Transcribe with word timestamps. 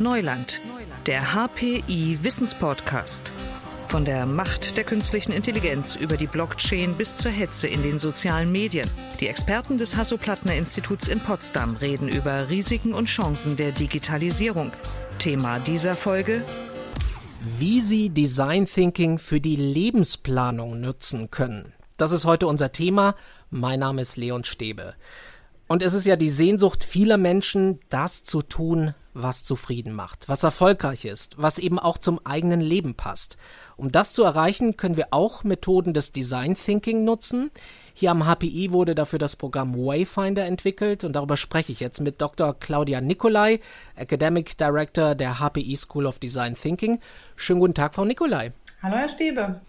Neuland, 0.00 0.60
der 1.06 1.34
HPI 1.34 2.18
Wissenspodcast. 2.22 3.32
Von 3.88 4.04
der 4.04 4.26
Macht 4.26 4.76
der 4.76 4.84
künstlichen 4.84 5.32
Intelligenz 5.32 5.96
über 5.96 6.16
die 6.16 6.26
Blockchain 6.26 6.96
bis 6.96 7.16
zur 7.16 7.32
Hetze 7.32 7.66
in 7.66 7.82
den 7.82 7.98
sozialen 7.98 8.52
Medien. 8.52 8.88
Die 9.18 9.26
Experten 9.26 9.76
des 9.78 9.96
Hasso-Plattner-Instituts 9.96 11.08
in 11.08 11.20
Potsdam 11.20 11.74
reden 11.76 12.08
über 12.08 12.48
Risiken 12.48 12.94
und 12.94 13.06
Chancen 13.06 13.56
der 13.56 13.72
Digitalisierung. 13.72 14.70
Thema 15.18 15.58
dieser 15.58 15.94
Folge 15.94 16.44
wie 17.58 17.80
Sie 17.80 18.10
Design 18.10 18.66
Thinking 18.66 19.18
für 19.18 19.40
die 19.40 19.56
Lebensplanung 19.56 20.80
nutzen 20.80 21.30
können. 21.30 21.72
Das 21.96 22.12
ist 22.12 22.24
heute 22.24 22.46
unser 22.46 22.72
Thema. 22.72 23.14
Mein 23.50 23.80
Name 23.80 24.02
ist 24.02 24.16
Leon 24.16 24.44
Stäbe. 24.44 24.94
Und 25.68 25.82
es 25.82 25.94
ist 25.94 26.06
ja 26.06 26.16
die 26.16 26.30
Sehnsucht 26.30 26.82
vieler 26.82 27.16
Menschen, 27.16 27.78
das 27.90 28.24
zu 28.24 28.42
tun, 28.42 28.94
was 29.22 29.44
zufrieden 29.44 29.92
macht, 29.92 30.28
was 30.28 30.42
erfolgreich 30.42 31.04
ist, 31.04 31.34
was 31.38 31.58
eben 31.58 31.78
auch 31.78 31.98
zum 31.98 32.24
eigenen 32.24 32.60
Leben 32.60 32.94
passt. 32.94 33.36
Um 33.76 33.92
das 33.92 34.12
zu 34.12 34.22
erreichen, 34.22 34.76
können 34.76 34.96
wir 34.96 35.08
auch 35.10 35.44
Methoden 35.44 35.94
des 35.94 36.12
Design 36.12 36.54
Thinking 36.54 37.04
nutzen. 37.04 37.50
Hier 37.94 38.10
am 38.10 38.24
HPI 38.24 38.72
wurde 38.72 38.94
dafür 38.94 39.18
das 39.18 39.36
Programm 39.36 39.74
Wayfinder 39.74 40.44
entwickelt 40.44 41.04
und 41.04 41.14
darüber 41.14 41.36
spreche 41.36 41.72
ich 41.72 41.80
jetzt 41.80 42.00
mit 42.00 42.20
Dr. 42.20 42.54
Claudia 42.58 43.00
Nicolai, 43.00 43.60
Academic 43.96 44.56
Director 44.56 45.14
der 45.14 45.38
HPI 45.38 45.76
School 45.76 46.06
of 46.06 46.18
Design 46.18 46.54
Thinking. 46.54 47.00
Schönen 47.36 47.60
guten 47.60 47.74
Tag, 47.74 47.94
Frau 47.94 48.04
Nicolai. 48.04 48.52
Hallo, 48.82 48.96
Herr 48.96 49.08
Stäbe. 49.08 49.60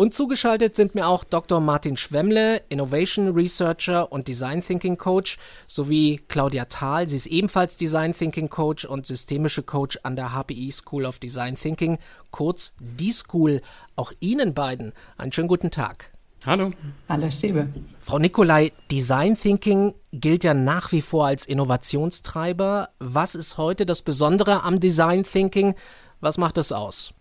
Und 0.00 0.14
zugeschaltet 0.14 0.74
sind 0.74 0.94
mir 0.94 1.06
auch 1.06 1.24
Dr. 1.24 1.60
Martin 1.60 1.98
Schwemmle, 1.98 2.62
Innovation 2.70 3.34
Researcher 3.34 4.10
und 4.10 4.28
Design 4.28 4.62
Thinking 4.62 4.96
Coach, 4.96 5.36
sowie 5.66 6.22
Claudia 6.26 6.64
Thal. 6.64 7.06
Sie 7.06 7.16
ist 7.16 7.26
ebenfalls 7.26 7.76
Design 7.76 8.14
Thinking 8.14 8.48
Coach 8.48 8.86
und 8.86 9.04
systemische 9.04 9.62
Coach 9.62 9.98
an 10.02 10.16
der 10.16 10.30
HPI 10.30 10.70
School 10.72 11.04
of 11.04 11.18
Design 11.18 11.54
Thinking, 11.54 11.98
kurz 12.30 12.72
die 12.78 13.12
School. 13.12 13.60
Auch 13.94 14.10
Ihnen 14.20 14.54
beiden 14.54 14.94
einen 15.18 15.32
schönen 15.32 15.48
guten 15.48 15.70
Tag. 15.70 16.10
Hallo. 16.46 16.72
Hallo 17.06 17.30
Stäbe. 17.30 17.68
Frau 18.00 18.18
Nicolai, 18.18 18.72
Design 18.90 19.36
Thinking 19.36 19.92
gilt 20.12 20.44
ja 20.44 20.54
nach 20.54 20.92
wie 20.92 21.02
vor 21.02 21.26
als 21.26 21.44
Innovationstreiber. 21.44 22.88
Was 23.00 23.34
ist 23.34 23.58
heute 23.58 23.84
das 23.84 24.00
Besondere 24.00 24.62
am 24.62 24.80
Design 24.80 25.24
Thinking? 25.24 25.74
Was 26.20 26.38
macht 26.38 26.56
es 26.56 26.72
aus? 26.72 27.12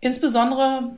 Insbesondere 0.00 0.90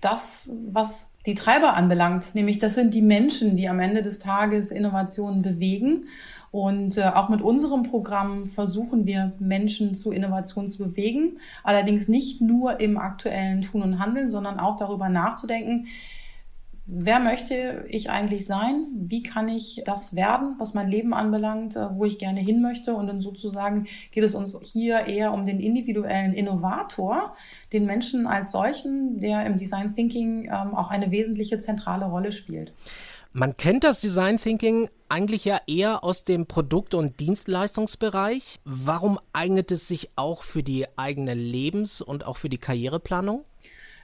das, 0.00 0.48
was 0.70 1.10
die 1.26 1.34
Treiber 1.34 1.74
anbelangt, 1.74 2.34
nämlich 2.34 2.58
das 2.58 2.74
sind 2.74 2.94
die 2.94 3.02
Menschen, 3.02 3.56
die 3.56 3.68
am 3.68 3.80
Ende 3.80 4.02
des 4.02 4.18
Tages 4.18 4.70
Innovationen 4.70 5.42
bewegen. 5.42 6.06
Und 6.50 6.96
äh, 6.96 7.02
auch 7.14 7.28
mit 7.28 7.42
unserem 7.42 7.82
Programm 7.82 8.46
versuchen 8.46 9.06
wir 9.06 9.32
Menschen 9.38 9.94
zu 9.94 10.12
Innovationen 10.12 10.70
zu 10.70 10.78
bewegen. 10.78 11.38
Allerdings 11.62 12.08
nicht 12.08 12.40
nur 12.40 12.80
im 12.80 12.96
aktuellen 12.96 13.60
Tun 13.60 13.82
und 13.82 13.98
Handeln, 13.98 14.28
sondern 14.28 14.58
auch 14.58 14.76
darüber 14.76 15.10
nachzudenken, 15.10 15.88
Wer 16.90 17.20
möchte 17.20 17.84
ich 17.90 18.08
eigentlich 18.08 18.46
sein? 18.46 18.86
Wie 18.94 19.22
kann 19.22 19.46
ich 19.46 19.82
das 19.84 20.16
werden, 20.16 20.54
was 20.58 20.72
mein 20.72 20.88
Leben 20.88 21.12
anbelangt, 21.12 21.76
äh, 21.76 21.88
wo 21.92 22.06
ich 22.06 22.16
gerne 22.16 22.40
hin 22.40 22.62
möchte? 22.62 22.94
Und 22.94 23.08
dann 23.08 23.20
sozusagen 23.20 23.86
geht 24.10 24.24
es 24.24 24.34
uns 24.34 24.56
hier 24.62 25.06
eher 25.06 25.34
um 25.34 25.44
den 25.44 25.60
individuellen 25.60 26.32
Innovator, 26.32 27.34
den 27.74 27.84
Menschen 27.84 28.26
als 28.26 28.52
solchen, 28.52 29.20
der 29.20 29.44
im 29.44 29.58
Design 29.58 29.94
Thinking 29.94 30.46
ähm, 30.46 30.74
auch 30.74 30.88
eine 30.88 31.10
wesentliche 31.10 31.58
zentrale 31.58 32.06
Rolle 32.06 32.32
spielt. 32.32 32.72
Man 33.34 33.58
kennt 33.58 33.84
das 33.84 34.00
Design 34.00 34.38
Thinking 34.38 34.88
eigentlich 35.10 35.44
ja 35.44 35.60
eher 35.66 36.02
aus 36.02 36.24
dem 36.24 36.46
Produkt- 36.46 36.94
und 36.94 37.20
Dienstleistungsbereich. 37.20 38.60
Warum 38.64 39.20
eignet 39.34 39.70
es 39.72 39.88
sich 39.88 40.08
auch 40.16 40.42
für 40.42 40.62
die 40.62 40.86
eigene 40.96 41.34
Lebens- 41.34 42.00
und 42.00 42.26
auch 42.26 42.38
für 42.38 42.48
die 42.48 42.56
Karriereplanung? 42.56 43.44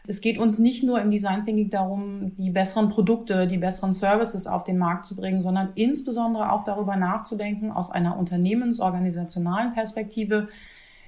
Es 0.06 0.20
geht 0.20 0.36
uns 0.36 0.58
nicht 0.58 0.83
nur 0.83 1.00
im 1.00 1.10
Design 1.10 1.47
Thinking 1.47 1.70
darum, 1.70 2.33
die 2.36 2.50
besseren 2.50 2.91
Produkte, 2.91 3.47
die 3.47 3.56
besseren 3.56 3.95
Services 3.95 4.46
auf 4.46 4.62
den 4.62 4.77
Markt 4.77 5.06
zu 5.06 5.17
bringen, 5.17 5.40
sondern 5.40 5.70
insbesondere 5.77 6.52
auch 6.52 6.62
darüber 6.62 6.96
nachzudenken 6.96 7.73
aus 7.73 7.90
einer 7.90 8.18
unternehmensorganisationalen 8.18 9.73
Perspektive, 9.73 10.48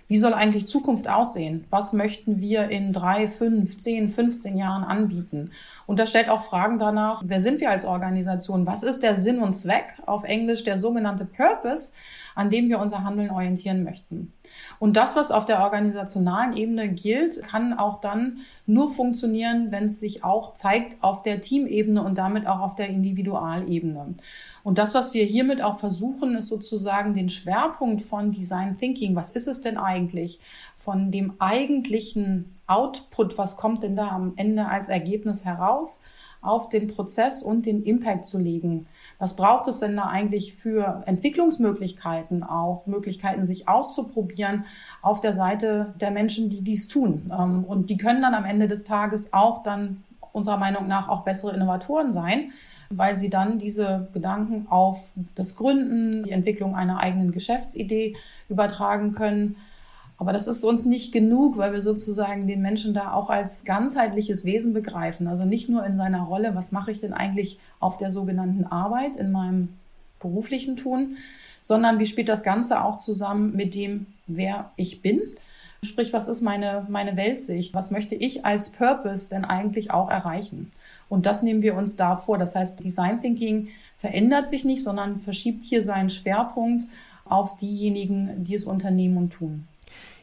wie 0.08 0.18
soll 0.18 0.34
eigentlich 0.34 0.68
Zukunft 0.68 1.08
aussehen? 1.08 1.64
Was 1.68 1.92
möchten 1.92 2.40
wir 2.40 2.70
in 2.70 2.92
drei, 2.92 3.26
fünf, 3.26 3.76
zehn, 3.76 4.08
15 4.08 4.56
Jahren 4.56 4.84
anbieten? 4.84 5.50
Und 5.86 5.98
das 5.98 6.10
stellt 6.10 6.28
auch 6.28 6.42
Fragen 6.42 6.78
danach, 6.78 7.22
wer 7.26 7.40
sind 7.40 7.60
wir 7.60 7.70
als 7.70 7.84
Organisation? 7.84 8.66
Was 8.66 8.82
ist 8.82 9.02
der 9.02 9.16
Sinn 9.16 9.40
und 9.40 9.58
Zweck? 9.58 9.96
Auf 10.06 10.24
Englisch 10.24 10.62
der 10.62 10.78
sogenannte 10.78 11.24
Purpose, 11.24 11.92
an 12.36 12.50
dem 12.50 12.68
wir 12.68 12.78
unser 12.78 13.02
Handeln 13.02 13.30
orientieren 13.30 13.82
möchten. 13.82 14.32
Und 14.78 14.96
das, 14.96 15.16
was 15.16 15.32
auf 15.32 15.46
der 15.46 15.60
organisationalen 15.60 16.56
Ebene 16.56 16.88
gilt, 16.88 17.42
kann 17.42 17.72
auch 17.72 18.00
dann 18.00 18.38
nur 18.66 18.92
funktionieren, 18.92 19.72
wenn 19.72 19.86
es 19.86 19.98
sich 19.98 20.22
auch 20.22 20.54
zeigt 20.54 21.02
auf 21.02 21.22
der 21.22 21.40
Teamebene 21.40 22.02
und 22.02 22.18
damit 22.18 22.46
auch 22.46 22.60
auf 22.60 22.74
der 22.76 22.88
Individualebene. 22.88 24.14
Und 24.62 24.78
das, 24.78 24.94
was 24.94 25.14
wir 25.14 25.24
hiermit 25.24 25.62
auch 25.62 25.78
versuchen, 25.78 26.36
ist 26.36 26.48
sozusagen 26.48 27.14
den 27.14 27.30
Schwerpunkt 27.30 28.02
von 28.02 28.32
Design 28.32 28.76
Thinking. 28.76 29.16
Was 29.16 29.30
ist 29.30 29.48
es 29.48 29.62
denn 29.62 29.78
eigentlich? 29.78 30.38
Von 30.76 31.10
dem 31.10 31.34
eigentlichen 31.38 32.56
Output, 32.66 33.38
was 33.38 33.56
kommt 33.56 33.82
denn 33.82 33.96
da 33.96 34.08
am 34.08 34.34
Ende 34.36 34.66
als 34.66 34.88
Ergebnis 34.88 35.44
heraus? 35.44 36.00
Auf 36.46 36.68
den 36.68 36.88
Prozess 36.88 37.42
und 37.42 37.66
den 37.66 37.82
Impact 37.82 38.24
zu 38.24 38.38
legen. 38.38 38.86
Was 39.18 39.36
braucht 39.36 39.66
es 39.68 39.80
denn 39.80 39.96
da 39.96 40.04
eigentlich 40.04 40.54
für 40.54 41.02
Entwicklungsmöglichkeiten, 41.06 42.42
auch 42.42 42.86
Möglichkeiten, 42.86 43.46
sich 43.46 43.68
auszuprobieren 43.68 44.64
auf 45.02 45.20
der 45.20 45.32
Seite 45.32 45.94
der 46.00 46.10
Menschen, 46.10 46.50
die 46.50 46.60
dies 46.60 46.88
tun? 46.88 47.30
Ähm, 47.32 47.64
und 47.64 47.90
die 47.90 47.96
können 47.96 48.22
dann 48.22 48.34
am 48.34 48.44
Ende 48.44 48.68
des 48.68 48.84
Tages 48.84 49.32
auch 49.32 49.62
dann 49.62 50.02
unserer 50.32 50.58
Meinung 50.58 50.86
nach 50.86 51.08
auch 51.08 51.22
bessere 51.22 51.54
Innovatoren 51.54 52.12
sein, 52.12 52.52
weil 52.90 53.16
sie 53.16 53.30
dann 53.30 53.58
diese 53.58 54.08
Gedanken 54.12 54.66
auf 54.68 55.12
das 55.34 55.56
Gründen, 55.56 56.24
die 56.24 56.30
Entwicklung 56.30 56.76
einer 56.76 57.00
eigenen 57.00 57.32
Geschäftsidee 57.32 58.16
übertragen 58.48 59.12
können 59.12 59.56
aber 60.18 60.32
das 60.32 60.46
ist 60.46 60.64
uns 60.64 60.84
nicht 60.84 61.12
genug, 61.12 61.58
weil 61.58 61.72
wir 61.72 61.82
sozusagen 61.82 62.46
den 62.46 62.62
Menschen 62.62 62.94
da 62.94 63.12
auch 63.12 63.28
als 63.28 63.64
ganzheitliches 63.64 64.44
Wesen 64.44 64.72
begreifen. 64.72 65.26
Also 65.26 65.44
nicht 65.44 65.68
nur 65.68 65.84
in 65.84 65.98
seiner 65.98 66.22
Rolle, 66.22 66.54
was 66.54 66.72
mache 66.72 66.90
ich 66.90 67.00
denn 67.00 67.12
eigentlich 67.12 67.58
auf 67.80 67.98
der 67.98 68.10
sogenannten 68.10 68.64
Arbeit 68.64 69.16
in 69.16 69.30
meinem 69.30 69.68
beruflichen 70.18 70.76
Tun, 70.76 71.16
sondern 71.60 71.98
wie 71.98 72.06
spielt 72.06 72.28
das 72.28 72.42
Ganze 72.42 72.82
auch 72.82 72.98
zusammen 72.98 73.54
mit 73.54 73.74
dem, 73.74 74.06
wer 74.26 74.70
ich 74.76 75.02
bin. 75.02 75.20
Sprich, 75.82 76.12
was 76.14 76.26
ist 76.26 76.40
meine, 76.40 76.86
meine 76.88 77.16
Weltsicht? 77.16 77.74
Was 77.74 77.90
möchte 77.90 78.14
ich 78.14 78.46
als 78.46 78.70
Purpose 78.70 79.28
denn 79.28 79.44
eigentlich 79.44 79.90
auch 79.90 80.08
erreichen? 80.10 80.72
Und 81.08 81.26
das 81.26 81.42
nehmen 81.42 81.62
wir 81.62 81.76
uns 81.76 81.96
da 81.96 82.16
vor. 82.16 82.38
Das 82.38 82.54
heißt, 82.54 82.82
Design 82.82 83.20
Thinking 83.20 83.68
verändert 83.98 84.48
sich 84.48 84.64
nicht, 84.64 84.82
sondern 84.82 85.20
verschiebt 85.20 85.64
hier 85.64 85.82
seinen 85.82 86.10
Schwerpunkt 86.10 86.86
auf 87.26 87.56
diejenigen, 87.56 88.44
die 88.44 88.54
es 88.54 88.64
unternehmen 88.64 89.18
und 89.18 89.30
tun. 89.30 89.68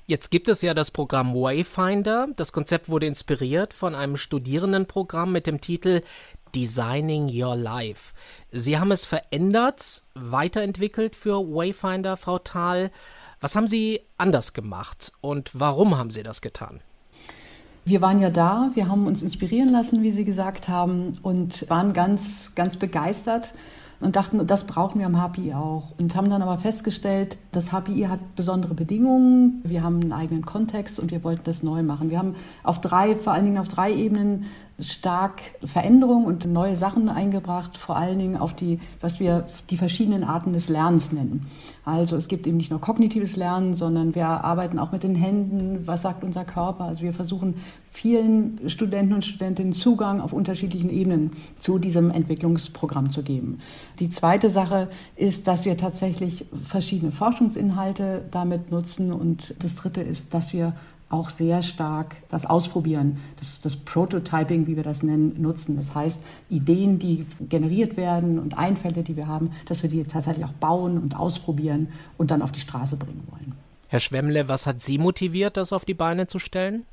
Jetzt 0.06 0.32
gibt 0.32 0.50
es 0.50 0.62
ja 0.62 0.74
das 0.74 0.92
Programm 0.92 1.34
Wayfinder. 1.34 2.28
Das 2.36 2.52
Konzept 2.52 2.90
wurde 2.90 3.06
inspiriert 3.06 3.74
von 3.74 3.96
einem 3.96 4.18
Studierendenprogramm 4.18 5.32
mit 5.32 5.48
dem 5.48 5.62
Titel 5.62 6.02
Designing 6.54 7.30
Your 7.34 7.56
Life. 7.56 8.14
Sie 8.52 8.78
haben 8.78 8.92
es 8.92 9.06
verändert, 9.06 10.04
weiterentwickelt 10.14 11.16
für 11.16 11.40
Wayfinder, 11.40 12.18
Frau 12.18 12.38
Thal. 12.38 12.92
Was 13.40 13.56
haben 13.56 13.68
Sie 13.68 14.02
anders 14.18 14.52
gemacht 14.52 15.14
und 15.22 15.52
warum 15.54 15.98
haben 15.98 16.12
Sie 16.12 16.22
das 16.22 16.42
getan? 16.42 16.82
Wir 17.86 18.02
waren 18.02 18.20
ja 18.20 18.30
da, 18.30 18.72
wir 18.74 18.90
haben 18.90 19.08
uns 19.08 19.22
inspirieren 19.22 19.70
lassen, 19.70 20.04
wie 20.04 20.12
Sie 20.12 20.26
gesagt 20.26 20.68
haben, 20.68 21.18
und 21.22 21.70
waren 21.70 21.94
ganz, 21.94 22.54
ganz 22.56 22.76
begeistert 22.76 23.54
und 24.04 24.16
dachten, 24.16 24.46
das 24.46 24.66
brauchen 24.66 25.00
wir 25.00 25.06
am 25.06 25.16
HPI 25.16 25.54
auch. 25.54 25.94
Und 25.98 26.16
haben 26.16 26.30
dann 26.30 26.42
aber 26.42 26.58
festgestellt, 26.58 27.38
das 27.52 27.72
HPI 27.72 28.08
hat 28.10 28.36
besondere 28.36 28.74
Bedingungen, 28.74 29.62
wir 29.64 29.84
haben 29.84 30.02
einen 30.02 30.12
eigenen 30.12 30.46
Kontext 30.46 31.00
und 31.00 31.12
wir 31.12 31.24
wollten 31.24 31.44
das 31.46 31.64
neu 31.64 31.84
machen. 31.84 32.10
Wir 32.10 32.20
haben 32.20 32.36
auf 32.64 32.82
drei, 32.82 33.16
vor 33.16 33.34
allen 33.34 33.46
Dingen 33.46 33.58
auf 33.58 33.68
drei 33.68 33.94
Ebenen 33.94 34.46
stark 34.80 35.42
Veränderungen 35.64 36.26
und 36.26 36.46
neue 36.46 36.76
Sachen 36.76 37.08
eingebracht, 37.08 37.78
vor 37.78 37.96
allen 37.96 38.18
Dingen 38.18 38.38
auf 38.38 38.54
die, 38.56 38.80
was 39.02 39.20
wir 39.20 39.46
die 39.70 39.78
verschiedenen 39.78 40.24
Arten 40.24 40.54
des 40.54 40.68
Lernens 40.68 41.12
nennen. 41.12 41.46
Also 41.86 42.16
es 42.16 42.28
gibt 42.28 42.48
eben 42.48 42.58
nicht 42.58 42.72
nur 42.72 42.82
kognitives 42.82 43.36
Lernen, 43.36 43.76
sondern 43.76 44.16
wir 44.16 44.26
arbeiten 44.26 44.80
auch 44.80 44.92
mit 44.92 45.04
den 45.04 45.16
Händen, 45.16 45.86
was 45.86 46.02
sagt 46.02 46.24
unser 46.24 46.44
Körper. 46.44 46.86
Also 46.86 47.04
wir 47.04 47.14
versuchen 47.14 47.56
vielen 47.92 48.70
Studenten 48.70 49.14
und 49.14 49.26
Studentinnen 49.26 49.74
Zugang 49.74 50.22
auf 50.22 50.34
unterschiedlichen 50.34 50.90
Ebenen 50.90 51.32
zu 51.60 51.78
diesem 51.78 52.10
Entwicklungsprogramm 52.10 53.12
zu 53.12 53.22
geben. 53.22 53.60
Die 54.00 54.10
zweite 54.10 54.50
Sache 54.50 54.90
ist, 55.16 55.48
dass 55.48 55.66
wir 55.66 55.78
tatsächlich 55.78 56.46
verschiedene 56.66 57.12
Forschungsinhalte 57.12 58.26
damit 58.32 58.72
nutzen 58.72 59.12
und 59.12 59.56
das 59.64 59.76
dritte 59.76 60.02
ist, 60.02 60.34
dass 60.34 60.54
wir 60.54 60.74
auch 61.14 61.30
sehr 61.30 61.62
stark 61.62 62.16
das 62.30 62.46
Ausprobieren, 62.46 63.20
das, 63.40 63.62
das, 63.62 63.76
Prototyping, 63.76 64.68
wie 64.68 64.76
wir 64.76 64.84
das 64.84 65.04
nennen, 65.04 65.40
nutzen. 65.42 65.78
Das 65.78 65.94
heißt, 65.94 66.20
Ideen, 66.50 67.00
die 67.00 67.26
generiert 67.48 67.96
werden 67.96 68.40
und 68.40 68.58
Einfälle, 68.58 69.04
die 69.04 69.16
wir 69.16 69.28
haben, 69.28 69.52
dass 69.68 69.84
wir 69.84 69.90
die 69.90 70.04
tatsächlich 70.04 70.44
auch 70.44 70.54
bauen 70.54 70.98
und 70.98 71.16
ausprobieren 71.16 71.90
und 72.18 72.32
dann 72.32 72.42
auf 72.42 72.52
die 72.52 72.60
Straße 72.60 72.98
bringen 72.98 73.24
wollen. 73.30 73.54
Herr 73.88 74.00
Schwemmle, 74.00 74.48
was 74.48 74.66
hat 74.66 74.82
Sie 74.82 74.98
motiviert, 74.98 75.56
das 75.56 75.72
auf 75.72 75.86
die 75.86 75.94
Beine 75.94 76.26
zu 76.26 76.40
stellen? 76.40 76.86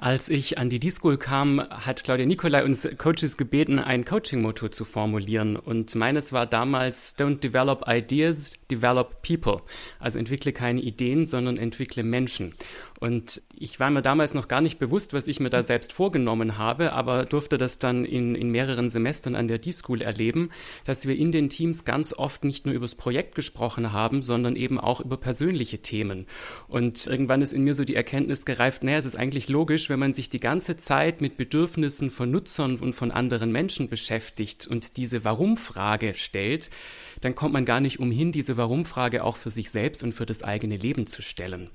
Als 0.00 0.28
ich 0.28 0.58
an 0.58 0.70
die 0.70 0.78
D-School 0.78 1.16
kam, 1.16 1.60
hat 1.70 2.04
Claudia 2.04 2.24
Nicolai 2.24 2.62
uns 2.62 2.88
Coaches 2.98 3.36
gebeten, 3.36 3.80
ein 3.80 4.04
Coaching-Motto 4.04 4.68
zu 4.68 4.84
formulieren. 4.84 5.56
Und 5.56 5.92
meines 5.96 6.32
war 6.32 6.46
damals, 6.46 7.18
don't 7.18 7.40
develop 7.40 7.82
ideas, 7.88 8.52
develop 8.70 9.22
people. 9.22 9.60
Also 9.98 10.20
entwickle 10.20 10.52
keine 10.52 10.80
Ideen, 10.82 11.26
sondern 11.26 11.56
entwickle 11.56 12.04
Menschen. 12.04 12.54
Und 13.00 13.42
ich 13.56 13.80
war 13.80 13.90
mir 13.90 14.02
damals 14.02 14.34
noch 14.34 14.46
gar 14.46 14.60
nicht 14.60 14.78
bewusst, 14.78 15.12
was 15.12 15.26
ich 15.26 15.40
mir 15.40 15.50
da 15.50 15.64
selbst 15.64 15.92
vorgenommen 15.92 16.58
habe, 16.58 16.92
aber 16.92 17.24
durfte 17.24 17.58
das 17.58 17.78
dann 17.78 18.04
in, 18.04 18.36
in 18.36 18.50
mehreren 18.50 18.90
Semestern 18.90 19.34
an 19.34 19.48
der 19.48 19.58
D-School 19.58 20.02
erleben, 20.02 20.50
dass 20.84 21.06
wir 21.06 21.16
in 21.16 21.32
den 21.32 21.48
Teams 21.48 21.84
ganz 21.84 22.12
oft 22.12 22.44
nicht 22.44 22.66
nur 22.66 22.74
über 22.74 22.86
das 22.86 22.94
Projekt 22.94 23.34
gesprochen 23.34 23.92
haben, 23.92 24.22
sondern 24.22 24.54
eben 24.54 24.78
auch 24.78 25.00
über 25.00 25.16
persönliche 25.16 25.78
Themen. 25.78 26.26
Und 26.68 27.06
irgendwann 27.08 27.42
ist 27.42 27.52
in 27.52 27.64
mir 27.64 27.74
so 27.74 27.84
die 27.84 27.96
Erkenntnis 27.96 28.44
gereift, 28.44 28.84
naja, 28.84 28.98
es 28.98 29.04
ist 29.04 29.16
eigentlich 29.16 29.48
logisch, 29.48 29.87
wenn 29.88 29.98
man 29.98 30.12
sich 30.12 30.28
die 30.28 30.40
ganze 30.40 30.76
Zeit 30.76 31.20
mit 31.20 31.36
Bedürfnissen 31.36 32.10
von 32.10 32.30
Nutzern 32.30 32.76
und 32.76 32.94
von 32.94 33.10
anderen 33.10 33.52
Menschen 33.52 33.88
beschäftigt 33.88 34.66
und 34.66 34.96
diese 34.96 35.24
Warum-Frage 35.24 36.14
stellt, 36.14 36.70
dann 37.20 37.34
kommt 37.34 37.52
man 37.52 37.64
gar 37.64 37.80
nicht 37.80 37.98
umhin, 37.98 38.32
diese 38.32 38.56
Warum-Frage 38.56 39.24
auch 39.24 39.36
für 39.36 39.50
sich 39.50 39.70
selbst 39.70 40.02
und 40.02 40.12
für 40.12 40.26
das 40.26 40.42
eigene 40.42 40.76
Leben 40.76 41.06
zu 41.06 41.22
stellen. 41.22 41.70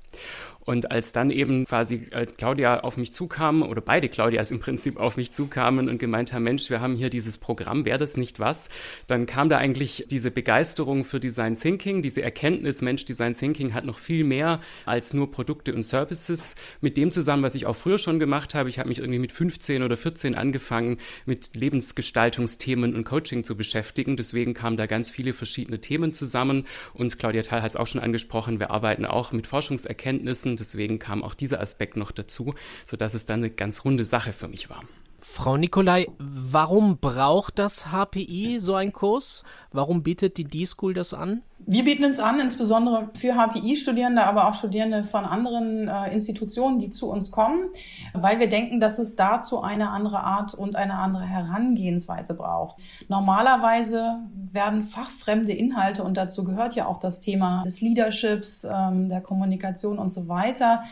Und 0.64 0.90
als 0.90 1.12
dann 1.12 1.30
eben 1.30 1.66
quasi 1.66 2.06
äh, 2.10 2.26
Claudia 2.26 2.80
auf 2.80 2.96
mich 2.96 3.12
zukam, 3.12 3.62
oder 3.62 3.80
beide 3.80 4.08
Claudias 4.08 4.50
im 4.50 4.60
Prinzip 4.60 4.96
auf 4.96 5.16
mich 5.16 5.32
zukamen 5.32 5.88
und 5.88 5.98
gemeint 5.98 6.32
haben, 6.32 6.44
Mensch, 6.44 6.70
wir 6.70 6.80
haben 6.80 6.96
hier 6.96 7.10
dieses 7.10 7.38
Programm, 7.38 7.84
wäre 7.84 7.98
das 7.98 8.16
nicht 8.16 8.40
was? 8.40 8.68
Dann 9.06 9.26
kam 9.26 9.48
da 9.48 9.58
eigentlich 9.58 10.06
diese 10.08 10.30
Begeisterung 10.30 11.04
für 11.04 11.20
Design 11.20 11.58
Thinking, 11.58 12.02
diese 12.02 12.22
Erkenntnis, 12.22 12.80
Mensch, 12.80 13.04
Design 13.04 13.36
Thinking 13.36 13.74
hat 13.74 13.84
noch 13.84 13.98
viel 13.98 14.24
mehr 14.24 14.60
als 14.86 15.12
nur 15.12 15.30
Produkte 15.30 15.74
und 15.74 15.84
Services. 15.84 16.56
Mit 16.80 16.96
dem 16.96 17.12
zusammen, 17.12 17.42
was 17.42 17.54
ich 17.54 17.66
auch 17.66 17.76
früher 17.76 17.98
schon 17.98 18.18
gemacht 18.18 18.54
habe, 18.54 18.68
ich 18.68 18.78
habe 18.78 18.88
mich 18.88 18.98
irgendwie 18.98 19.18
mit 19.18 19.32
15 19.32 19.82
oder 19.82 19.96
14 19.96 20.34
angefangen, 20.34 20.98
mit 21.26 21.54
Lebensgestaltungsthemen 21.54 22.94
und 22.94 23.04
Coaching 23.04 23.44
zu 23.44 23.56
beschäftigen. 23.56 24.16
Deswegen 24.16 24.54
kamen 24.54 24.76
da 24.76 24.86
ganz 24.86 25.10
viele 25.10 25.34
verschiedene 25.34 25.80
Themen 25.80 26.14
zusammen. 26.14 26.66
Und 26.94 27.18
Claudia 27.18 27.42
Thal 27.42 27.62
hat 27.62 27.70
es 27.70 27.76
auch 27.76 27.86
schon 27.86 28.00
angesprochen, 28.00 28.58
wir 28.60 28.70
arbeiten 28.70 29.04
auch 29.04 29.32
mit 29.32 29.46
Forschungserkenntnissen 29.46 30.53
Deswegen 30.56 30.98
kam 30.98 31.22
auch 31.22 31.34
dieser 31.34 31.60
Aspekt 31.60 31.96
noch 31.96 32.12
dazu, 32.12 32.54
sodass 32.86 33.14
es 33.14 33.26
dann 33.26 33.40
eine 33.40 33.50
ganz 33.50 33.84
runde 33.84 34.04
Sache 34.04 34.32
für 34.32 34.48
mich 34.48 34.70
war. 34.70 34.84
Frau 35.26 35.56
Nikolai, 35.56 36.06
warum 36.18 36.98
braucht 36.98 37.58
das 37.58 37.86
HPI 37.86 38.60
so 38.60 38.74
einen 38.74 38.92
Kurs? 38.92 39.42
Warum 39.72 40.02
bietet 40.04 40.36
die 40.36 40.44
D-School 40.44 40.94
das 40.94 41.12
an? 41.12 41.42
Wir 41.66 41.82
bieten 41.82 42.04
es 42.04 42.20
an, 42.20 42.40
insbesondere 42.40 43.10
für 43.18 43.34
HPI-Studierende, 43.34 44.24
aber 44.24 44.48
auch 44.48 44.54
Studierende 44.54 45.02
von 45.02 45.24
anderen 45.24 45.88
äh, 45.88 46.12
Institutionen, 46.12 46.78
die 46.78 46.90
zu 46.90 47.10
uns 47.10 47.30
kommen, 47.30 47.70
weil 48.12 48.38
wir 48.38 48.48
denken, 48.48 48.80
dass 48.80 48.98
es 48.98 49.16
dazu 49.16 49.62
eine 49.62 49.90
andere 49.90 50.20
Art 50.20 50.54
und 50.54 50.76
eine 50.76 50.94
andere 50.94 51.24
Herangehensweise 51.24 52.34
braucht. 52.34 52.76
Normalerweise 53.08 54.18
werden 54.52 54.82
fachfremde 54.82 55.52
Inhalte, 55.52 56.04
und 56.04 56.16
dazu 56.16 56.44
gehört 56.44 56.74
ja 56.74 56.86
auch 56.86 56.98
das 56.98 57.18
Thema 57.18 57.64
des 57.64 57.80
Leaderships, 57.80 58.64
ähm, 58.70 59.08
der 59.08 59.22
Kommunikation 59.22 59.98
und 59.98 60.10
so 60.10 60.28
weiter, 60.28 60.82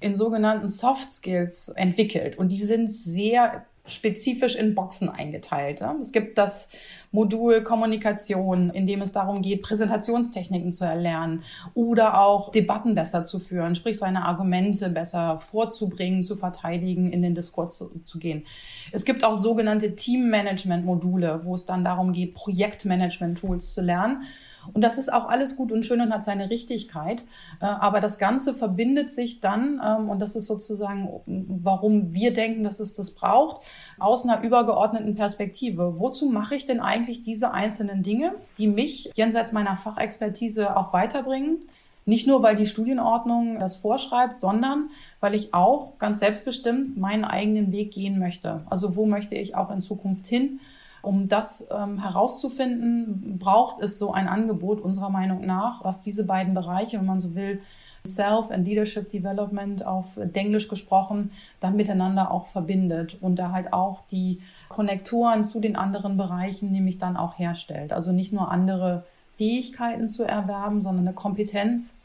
in 0.00 0.16
sogenannten 0.16 0.68
Soft 0.68 1.12
Skills 1.12 1.68
entwickelt. 1.70 2.38
Und 2.38 2.50
die 2.50 2.56
sind 2.56 2.90
sehr 2.90 3.66
spezifisch 3.86 4.54
in 4.54 4.74
Boxen 4.74 5.08
eingeteilt. 5.08 5.82
Es 6.00 6.12
gibt 6.12 6.38
das 6.38 6.68
Modul 7.12 7.62
Kommunikation, 7.62 8.70
in 8.70 8.86
dem 8.86 9.02
es 9.02 9.12
darum 9.12 9.42
geht, 9.42 9.62
Präsentationstechniken 9.62 10.70
zu 10.70 10.84
erlernen 10.84 11.42
oder 11.74 12.20
auch 12.20 12.50
Debatten 12.52 12.94
besser 12.94 13.24
zu 13.24 13.38
führen, 13.38 13.74
sprich 13.74 13.98
seine 13.98 14.24
Argumente 14.24 14.90
besser 14.90 15.38
vorzubringen, 15.38 16.22
zu 16.22 16.36
verteidigen, 16.36 17.10
in 17.10 17.22
den 17.22 17.34
Diskurs 17.34 17.78
zu, 17.78 17.90
zu 18.04 18.18
gehen. 18.18 18.44
Es 18.92 19.04
gibt 19.04 19.24
auch 19.24 19.34
sogenannte 19.34 19.96
Teammanagement-Module, 19.96 21.44
wo 21.44 21.54
es 21.54 21.66
dann 21.66 21.84
darum 21.84 22.12
geht, 22.12 22.34
Projektmanagement-Tools 22.34 23.74
zu 23.74 23.80
lernen. 23.80 24.22
Und 24.72 24.82
das 24.82 24.98
ist 24.98 25.12
auch 25.12 25.28
alles 25.28 25.56
gut 25.56 25.72
und 25.72 25.84
schön 25.84 26.00
und 26.00 26.12
hat 26.12 26.24
seine 26.24 26.50
Richtigkeit. 26.50 27.22
Äh, 27.60 27.66
aber 27.66 28.00
das 28.00 28.18
Ganze 28.18 28.54
verbindet 28.54 29.10
sich 29.10 29.40
dann, 29.40 29.80
ähm, 29.84 30.08
und 30.08 30.20
das 30.20 30.36
ist 30.36 30.46
sozusagen, 30.46 31.20
warum 31.26 32.12
wir 32.12 32.32
denken, 32.32 32.64
dass 32.64 32.80
es 32.80 32.92
das 32.92 33.12
braucht, 33.12 33.62
aus 33.98 34.24
einer 34.24 34.42
übergeordneten 34.42 35.14
Perspektive. 35.14 35.98
Wozu 35.98 36.28
mache 36.28 36.54
ich 36.54 36.66
denn 36.66 36.80
eigentlich 36.80 37.22
diese 37.22 37.52
einzelnen 37.52 38.02
Dinge, 38.02 38.34
die 38.58 38.66
mich 38.66 39.10
jenseits 39.14 39.52
meiner 39.52 39.76
Fachexpertise 39.76 40.76
auch 40.76 40.92
weiterbringen? 40.92 41.58
Nicht 42.06 42.26
nur, 42.26 42.42
weil 42.42 42.56
die 42.56 42.66
Studienordnung 42.66 43.58
das 43.60 43.76
vorschreibt, 43.76 44.38
sondern 44.38 44.88
weil 45.20 45.34
ich 45.34 45.52
auch 45.54 45.98
ganz 45.98 46.20
selbstbestimmt 46.20 46.96
meinen 46.96 47.24
eigenen 47.24 47.72
Weg 47.72 47.92
gehen 47.92 48.18
möchte. 48.18 48.62
Also 48.70 48.96
wo 48.96 49.06
möchte 49.06 49.34
ich 49.34 49.54
auch 49.54 49.70
in 49.70 49.80
Zukunft 49.80 50.26
hin? 50.26 50.60
Um 51.02 51.28
das 51.28 51.68
ähm, 51.70 51.98
herauszufinden, 52.02 53.38
braucht 53.38 53.82
es 53.82 53.98
so 53.98 54.12
ein 54.12 54.28
Angebot 54.28 54.80
unserer 54.80 55.10
Meinung 55.10 55.46
nach, 55.46 55.84
was 55.84 56.00
diese 56.00 56.24
beiden 56.24 56.54
Bereiche, 56.54 56.98
wenn 56.98 57.06
man 57.06 57.20
so 57.20 57.34
will, 57.34 57.60
Self 58.06 58.50
and 58.50 58.66
Leadership 58.66 59.10
Development 59.10 59.84
auf 59.84 60.16
Englisch 60.16 60.68
gesprochen, 60.68 61.32
dann 61.60 61.76
miteinander 61.76 62.30
auch 62.30 62.46
verbindet 62.46 63.18
und 63.20 63.36
da 63.38 63.52
halt 63.52 63.72
auch 63.72 64.00
die 64.10 64.40
Konnektoren 64.68 65.44
zu 65.44 65.60
den 65.60 65.76
anderen 65.76 66.16
Bereichen 66.16 66.72
nämlich 66.72 66.98
dann 66.98 67.16
auch 67.16 67.38
herstellt. 67.38 67.92
Also 67.92 68.12
nicht 68.12 68.32
nur 68.32 68.50
andere 68.50 69.04
Fähigkeiten 69.36 70.08
zu 70.08 70.24
erwerben, 70.24 70.80
sondern 70.80 71.08
eine 71.08 71.14
Kompetenz, 71.14 71.98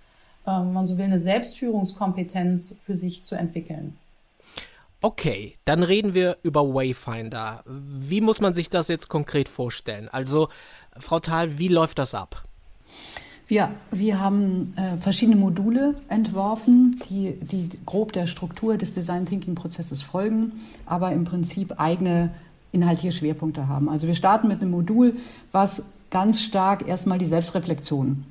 äh, 0.45 0.51
wenn 0.51 0.74
man 0.74 0.86
so 0.86 0.98
will, 0.98 1.06
eine 1.06 1.19
Selbstführungskompetenz 1.19 2.77
für 2.81 2.95
sich 2.95 3.24
zu 3.24 3.36
entwickeln. 3.36 3.98
Okay, 5.05 5.53
dann 5.65 5.83
reden 5.83 6.15
wir 6.15 6.37
über 6.41 6.73
Wayfinder. 6.73 7.63
Wie 7.67 8.21
muss 8.21 8.41
man 8.41 8.55
sich 8.55 8.71
das 8.71 8.87
jetzt 8.87 9.07
konkret 9.07 9.47
vorstellen? 9.47 10.09
Also, 10.11 10.47
Frau 10.97 11.19
Thal, 11.19 11.59
wie 11.59 11.67
läuft 11.67 11.99
das 11.99 12.15
ab? 12.15 12.43
Wir, 13.45 13.69
wir 13.91 14.19
haben 14.19 14.73
äh, 14.75 14.97
verschiedene 14.97 15.37
Module 15.37 15.93
entworfen, 16.09 16.99
die, 17.07 17.33
die 17.39 17.69
grob 17.85 18.13
der 18.13 18.25
Struktur 18.25 18.77
des 18.77 18.95
Design 18.95 19.27
Thinking 19.27 19.53
Prozesses 19.53 20.01
folgen, 20.01 20.53
aber 20.87 21.11
im 21.11 21.23
Prinzip 21.23 21.79
eigene 21.79 22.31
inhaltliche 22.71 23.11
Schwerpunkte 23.11 23.67
haben. 23.67 23.89
Also 23.89 24.07
wir 24.07 24.15
starten 24.15 24.47
mit 24.47 24.59
einem 24.59 24.71
Modul, 24.71 25.17
was 25.51 25.83
ganz 26.09 26.41
stark 26.41 26.87
erstmal 26.87 27.19
die 27.19 27.25
Selbstreflexion 27.25 28.25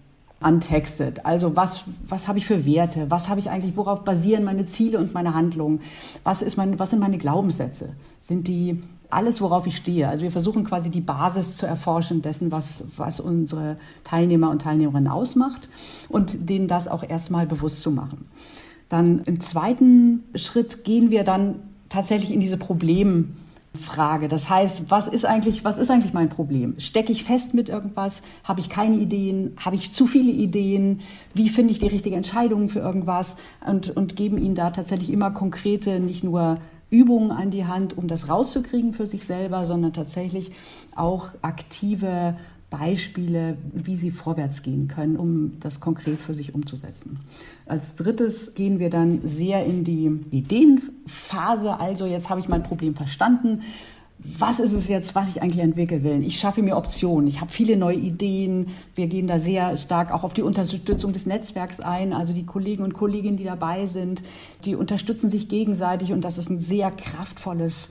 antextet. 0.44 1.24
Also 1.24 1.56
was, 1.56 1.84
was 2.06 2.28
habe 2.28 2.38
ich 2.38 2.46
für 2.46 2.66
Werte? 2.66 3.10
Was 3.10 3.28
habe 3.28 3.40
ich 3.40 3.50
eigentlich, 3.50 3.76
worauf 3.76 4.04
basieren 4.04 4.44
meine 4.44 4.66
Ziele 4.66 4.98
und 4.98 5.14
meine 5.14 5.34
Handlungen? 5.34 5.80
Was, 6.22 6.42
ist 6.42 6.56
mein, 6.56 6.78
was 6.78 6.90
sind 6.90 7.00
meine 7.00 7.18
Glaubenssätze? 7.18 7.90
Sind 8.20 8.46
die 8.46 8.82
alles, 9.10 9.40
worauf 9.40 9.66
ich 9.66 9.76
stehe? 9.76 10.08
Also 10.08 10.22
wir 10.22 10.30
versuchen 10.30 10.64
quasi 10.64 10.90
die 10.90 11.00
Basis 11.00 11.56
zu 11.56 11.66
erforschen 11.66 12.20
dessen, 12.20 12.52
was, 12.52 12.84
was 12.96 13.20
unsere 13.20 13.76
Teilnehmer 14.02 14.50
und 14.50 14.62
Teilnehmerinnen 14.62 15.10
ausmacht 15.10 15.68
und 16.08 16.48
denen 16.50 16.68
das 16.68 16.88
auch 16.88 17.02
erstmal 17.02 17.46
bewusst 17.46 17.82
zu 17.82 17.90
machen. 17.90 18.26
Dann 18.88 19.22
im 19.24 19.40
zweiten 19.40 20.24
Schritt 20.34 20.84
gehen 20.84 21.10
wir 21.10 21.24
dann 21.24 21.56
tatsächlich 21.88 22.32
in 22.32 22.40
diese 22.40 22.56
Problem- 22.58 23.36
Frage. 23.74 24.28
Das 24.28 24.48
heißt, 24.48 24.90
was 24.90 25.08
ist 25.08 25.24
eigentlich, 25.24 25.64
was 25.64 25.78
ist 25.78 25.90
eigentlich 25.90 26.12
mein 26.12 26.28
Problem? 26.28 26.78
Stecke 26.78 27.10
ich 27.10 27.24
fest 27.24 27.54
mit 27.54 27.68
irgendwas? 27.68 28.22
Habe 28.44 28.60
ich 28.60 28.68
keine 28.68 28.96
Ideen? 28.96 29.56
Habe 29.56 29.76
ich 29.76 29.92
zu 29.92 30.06
viele 30.06 30.30
Ideen? 30.30 31.00
Wie 31.34 31.48
finde 31.48 31.72
ich 31.72 31.80
die 31.80 31.88
richtige 31.88 32.14
Entscheidung 32.14 32.68
für 32.68 32.78
irgendwas? 32.78 33.36
Und, 33.66 33.96
und 33.96 34.14
geben 34.14 34.38
ihnen 34.38 34.54
da 34.54 34.70
tatsächlich 34.70 35.10
immer 35.10 35.32
konkrete, 35.32 35.98
nicht 35.98 36.22
nur 36.22 36.58
Übungen 36.90 37.32
an 37.32 37.50
die 37.50 37.66
Hand, 37.66 37.98
um 37.98 38.06
das 38.06 38.28
rauszukriegen 38.28 38.92
für 38.92 39.06
sich 39.06 39.26
selber, 39.26 39.64
sondern 39.66 39.92
tatsächlich 39.92 40.52
auch 40.94 41.30
aktive 41.42 42.36
Beispiele, 42.70 43.56
wie 43.72 43.96
sie 43.96 44.10
vorwärts 44.10 44.62
gehen 44.62 44.88
können, 44.88 45.16
um 45.16 45.60
das 45.60 45.80
konkret 45.80 46.20
für 46.20 46.34
sich 46.34 46.54
umzusetzen. 46.54 47.20
Als 47.66 47.94
drittes 47.94 48.54
gehen 48.54 48.78
wir 48.78 48.90
dann 48.90 49.20
sehr 49.22 49.64
in 49.64 49.84
die 49.84 50.20
Ideenphase. 50.30 51.78
Also 51.78 52.06
jetzt 52.06 52.30
habe 52.30 52.40
ich 52.40 52.48
mein 52.48 52.62
Problem 52.62 52.94
verstanden. 52.94 53.62
Was 54.18 54.58
ist 54.58 54.72
es 54.72 54.88
jetzt, 54.88 55.14
was 55.14 55.28
ich 55.28 55.42
eigentlich 55.42 55.62
entwickeln 55.62 56.02
will? 56.02 56.22
Ich 56.24 56.38
schaffe 56.38 56.62
mir 56.62 56.76
Optionen. 56.76 57.26
Ich 57.26 57.40
habe 57.40 57.52
viele 57.52 57.76
neue 57.76 57.98
Ideen. 57.98 58.68
Wir 58.94 59.06
gehen 59.06 59.26
da 59.26 59.38
sehr 59.38 59.76
stark 59.76 60.10
auch 60.12 60.24
auf 60.24 60.32
die 60.32 60.42
Unterstützung 60.42 61.12
des 61.12 61.26
Netzwerks 61.26 61.80
ein. 61.80 62.12
Also 62.12 62.32
die 62.32 62.46
Kollegen 62.46 62.82
und 62.82 62.94
Kolleginnen, 62.94 63.36
die 63.36 63.44
dabei 63.44 63.86
sind, 63.86 64.22
die 64.64 64.76
unterstützen 64.76 65.28
sich 65.28 65.48
gegenseitig 65.48 66.12
und 66.12 66.22
das 66.22 66.38
ist 66.38 66.48
ein 66.48 66.58
sehr 66.58 66.90
kraftvolles 66.90 67.90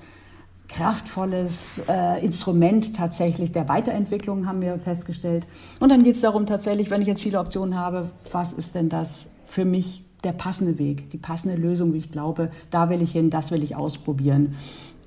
kraftvolles 0.74 1.82
äh, 1.88 2.26
Instrument 2.26 2.96
tatsächlich 2.96 3.52
der 3.52 3.70
Weiterentwicklung, 3.70 4.48
haben 4.48 4.62
wir 4.62 4.80
festgestellt. 4.80 5.46
Und 5.80 5.90
dann 5.90 6.04
geht 6.04 6.16
es 6.16 6.22
darum 6.22 6.48
tatsächlich, 6.48 6.90
wenn 6.90 7.02
ich 7.02 7.08
jetzt 7.08 7.22
viele 7.22 7.40
Optionen 7.40 7.78
habe, 7.78 8.10
was 8.32 8.54
ist 8.54 8.74
denn 8.74 8.90
das 8.90 9.28
für 9.46 9.66
mich 9.66 10.04
der 10.24 10.34
passende 10.34 10.80
Weg, 10.80 11.12
die 11.12 11.18
passende 11.18 11.56
Lösung, 11.56 11.94
wie 11.94 12.00
ich 12.00 12.12
glaube, 12.12 12.50
da 12.72 12.90
will 12.90 13.02
ich 13.02 13.12
hin, 13.12 13.30
das 13.30 13.52
will 13.52 13.64
ich 13.64 13.76
ausprobieren. 13.76 14.56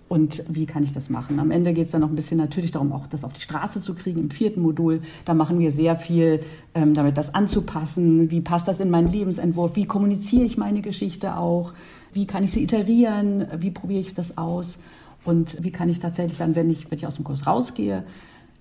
und 0.09 0.45
wie 0.49 0.67
kann 0.67 0.85
ich 0.85 0.93
das 0.93 1.11
machen. 1.11 1.41
Am 1.41 1.51
Ende 1.51 1.73
geht 1.73 1.87
es 1.87 1.93
dann 1.93 2.01
noch 2.01 2.11
ein 2.11 2.15
bisschen 2.15 2.39
natürlich 2.39 2.71
darum, 2.71 2.93
auch 2.93 3.09
das 3.09 3.25
auf 3.25 3.33
die 3.33 3.41
Straße 3.41 3.81
zu 3.81 3.95
kriegen 3.95 4.21
im 4.21 4.31
vierten 4.31 4.63
Modul. 4.63 5.03
Da 5.25 5.35
machen 5.35 5.59
wir 5.59 5.73
sehr 5.73 5.97
viel 5.97 6.45
ähm, 6.75 6.95
damit, 6.95 7.17
das 7.17 7.35
anzupassen. 7.35 8.31
Wie 8.31 8.41
passt 8.41 8.69
das 8.69 8.79
in 8.79 8.89
meinen 8.89 9.11
Lebensentwurf? 9.11 9.75
Wie 9.75 9.87
kommuniziere 9.87 10.45
ich 10.45 10.57
meine 10.57 10.81
Geschichte 10.81 11.37
auch? 11.37 11.73
Wie 12.13 12.27
kann 12.27 12.45
ich 12.45 12.53
sie 12.53 12.63
iterieren? 12.63 13.49
Wie 13.59 13.73
probiere 13.73 14.01
ich 14.01 14.15
das 14.15 14.39
aus? 14.39 14.79
Und 15.27 15.63
wie 15.63 15.73
kann 15.73 15.89
ich 15.89 15.99
tatsächlich 15.99 16.39
dann, 16.39 16.55
wenn 16.55 16.71
ich, 16.71 16.91
wenn 16.91 16.99
ich 16.99 17.07
aus 17.07 17.17
dem 17.17 17.25
Kurs 17.25 17.47
rausgehe, 17.47 18.05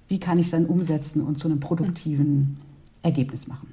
wie 0.08 0.20
kann 0.20 0.38
ich 0.38 0.48
es 0.48 0.52
dann 0.52 0.66
umsetzen 0.66 1.22
und 1.22 1.40
zu 1.40 1.48
einem 1.48 1.60
produktiven 1.60 2.58
Ergebnis 3.04 3.48
machen? 3.48 3.72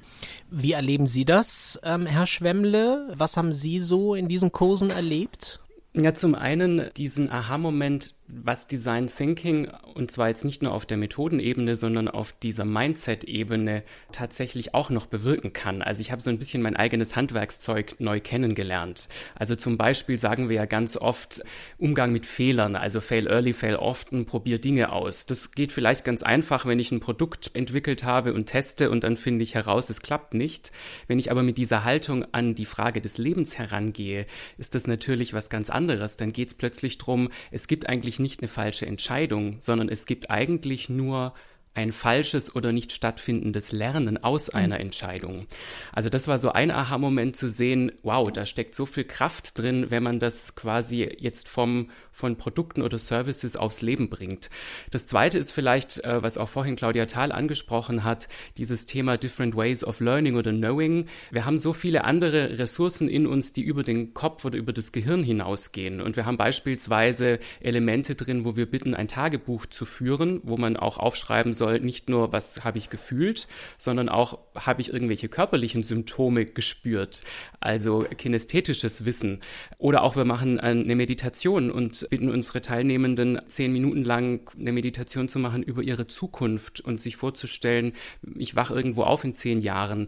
Wie 0.51 0.73
erleben 0.73 1.07
Sie 1.07 1.25
das, 1.25 1.79
ähm, 1.83 2.05
Herr 2.05 2.27
Schwemmle? 2.27 3.13
Was 3.15 3.35
haben 3.35 3.51
Sie 3.51 3.79
so 3.79 4.15
in 4.15 4.27
diesen 4.27 4.51
Kursen 4.51 4.91
erlebt? 4.91 5.59
Ja, 5.95 6.13
zum 6.13 6.33
einen 6.33 6.89
diesen 6.97 7.31
Aha-Moment, 7.31 8.15
was 8.43 8.67
Design 8.67 9.09
Thinking, 9.15 9.69
und 9.93 10.11
zwar 10.11 10.29
jetzt 10.29 10.45
nicht 10.45 10.63
nur 10.63 10.73
auf 10.73 10.85
der 10.85 10.97
Methodenebene, 10.97 11.75
sondern 11.75 12.07
auf 12.07 12.33
dieser 12.33 12.65
Mindset-Ebene 12.65 13.83
tatsächlich 14.11 14.73
auch 14.73 14.89
noch 14.89 15.05
bewirken 15.05 15.53
kann. 15.53 15.81
Also 15.81 16.01
ich 16.01 16.11
habe 16.11 16.21
so 16.21 16.29
ein 16.29 16.39
bisschen 16.39 16.61
mein 16.61 16.75
eigenes 16.75 17.15
Handwerkszeug 17.15 17.95
neu 17.99 18.19
kennengelernt. 18.19 19.07
Also 19.35 19.55
zum 19.55 19.77
Beispiel 19.77 20.17
sagen 20.17 20.49
wir 20.49 20.55
ja 20.55 20.65
ganz 20.65 20.97
oft 20.97 21.43
Umgang 21.77 22.11
mit 22.11 22.25
Fehlern, 22.25 22.75
also 22.75 23.01
fail 23.01 23.27
early, 23.27 23.53
fail 23.53 23.75
often, 23.75 24.25
probier 24.25 24.59
Dinge 24.59 24.91
aus. 24.91 25.25
Das 25.25 25.51
geht 25.51 25.71
vielleicht 25.71 26.03
ganz 26.03 26.23
einfach, 26.23 26.65
wenn 26.65 26.79
ich 26.79 26.91
ein 26.91 26.99
Produkt 26.99 27.51
entwickelt 27.53 28.03
habe 28.03 28.33
und 28.33 28.47
teste 28.47 28.89
und 28.89 29.03
dann 29.03 29.17
finde 29.17 29.43
ich 29.43 29.55
heraus, 29.55 29.89
es 29.89 30.01
klappt 30.01 30.33
nicht. 30.33 30.71
Wenn 31.07 31.19
ich 31.19 31.29
aber 31.29 31.43
mit 31.43 31.57
dieser 31.57 31.83
Haltung 31.83 32.25
an 32.31 32.55
die 32.55 32.65
Frage 32.65 33.01
des 33.01 33.17
Lebens 33.17 33.57
herangehe, 33.57 34.25
ist 34.57 34.75
das 34.75 34.87
natürlich 34.87 35.33
was 35.33 35.49
ganz 35.49 35.69
anderes. 35.69 36.17
Dann 36.17 36.33
geht 36.33 36.47
es 36.49 36.53
plötzlich 36.55 36.97
drum, 36.97 37.29
es 37.51 37.67
gibt 37.67 37.87
eigentlich 37.87 38.19
nicht 38.23 38.41
eine 38.41 38.47
falsche 38.47 38.87
Entscheidung, 38.87 39.57
sondern 39.59 39.89
es 39.89 40.07
gibt 40.07 40.31
eigentlich 40.31 40.89
nur 40.89 41.33
ein 41.75 41.91
falsches 41.91 42.55
oder 42.55 42.71
nicht 42.71 42.91
stattfindendes 42.91 43.71
Lernen 43.71 44.23
aus 44.23 44.51
mhm. 44.51 44.59
einer 44.59 44.79
Entscheidung. 44.79 45.47
Also 45.91 46.09
das 46.09 46.27
war 46.27 46.37
so 46.37 46.51
ein 46.51 46.71
Aha-Moment 46.71 47.35
zu 47.35 47.49
sehen, 47.49 47.91
wow, 48.03 48.31
da 48.31 48.45
steckt 48.45 48.75
so 48.75 48.85
viel 48.85 49.05
Kraft 49.05 49.57
drin, 49.57 49.87
wenn 49.89 50.03
man 50.03 50.19
das 50.19 50.55
quasi 50.55 51.03
jetzt 51.19 51.47
vom, 51.47 51.89
von 52.13 52.37
Produkten 52.37 52.81
oder 52.81 52.99
Services 52.99 53.57
aufs 53.57 53.81
Leben 53.81 54.09
bringt. 54.09 54.49
Das 54.91 55.07
zweite 55.07 55.37
ist 55.37 55.51
vielleicht, 55.51 56.03
äh, 56.05 56.21
was 56.21 56.37
auch 56.37 56.47
vorhin 56.47 56.75
Claudia 56.75 57.07
Thal 57.07 57.31
angesprochen 57.31 58.03
hat, 58.03 58.29
dieses 58.57 58.85
Thema 58.85 59.17
Different 59.17 59.57
Ways 59.57 59.83
of 59.83 59.99
Learning 59.99 60.35
oder 60.35 60.51
Knowing. 60.51 61.07
Wir 61.31 61.45
haben 61.45 61.57
so 61.57 61.73
viele 61.73 62.03
andere 62.03 62.59
Ressourcen 62.59 63.09
in 63.09 63.25
uns, 63.25 63.51
die 63.51 63.63
über 63.63 63.83
den 63.83 64.13
Kopf 64.13 64.45
oder 64.45 64.57
über 64.57 64.71
das 64.71 64.91
Gehirn 64.91 65.23
hinausgehen. 65.23 66.01
Und 66.01 66.15
wir 66.15 66.25
haben 66.25 66.37
beispielsweise 66.37 67.39
Elemente 67.59 68.15
drin, 68.15 68.45
wo 68.45 68.55
wir 68.55 68.67
bitten, 68.67 68.93
ein 68.93 69.07
Tagebuch 69.07 69.65
zu 69.65 69.85
führen, 69.85 70.39
wo 70.43 70.57
man 70.57 70.77
auch 70.77 70.97
aufschreiben 70.97 71.53
soll, 71.53 71.79
nicht 71.79 72.09
nur, 72.09 72.31
was 72.31 72.63
habe 72.63 72.77
ich 72.77 72.91
gefühlt, 72.91 73.47
sondern 73.77 74.07
auch, 74.07 74.37
habe 74.55 74.81
ich 74.81 74.93
irgendwelche 74.93 75.29
körperlichen 75.29 75.83
Symptome 75.83 76.45
gespürt, 76.45 77.23
also 77.59 78.05
kinästhetisches 78.17 79.05
Wissen. 79.05 79.39
Oder 79.79 80.03
auch 80.03 80.15
wir 80.15 80.25
machen 80.25 80.59
eine 80.59 80.95
Meditation 80.95 81.71
und 81.71 82.02
bitten 82.09 82.29
unsere 82.29 82.61
Teilnehmenden 82.61 83.41
zehn 83.47 83.71
Minuten 83.73 84.03
lang 84.03 84.49
eine 84.57 84.71
Meditation 84.71 85.29
zu 85.29 85.39
machen 85.39 85.63
über 85.63 85.81
ihre 85.81 86.07
Zukunft 86.07 86.81
und 86.81 86.99
sich 86.99 87.15
vorzustellen, 87.15 87.93
ich 88.35 88.55
wache 88.55 88.73
irgendwo 88.73 89.03
auf 89.03 89.23
in 89.23 89.35
zehn 89.35 89.59
Jahren. 89.59 90.07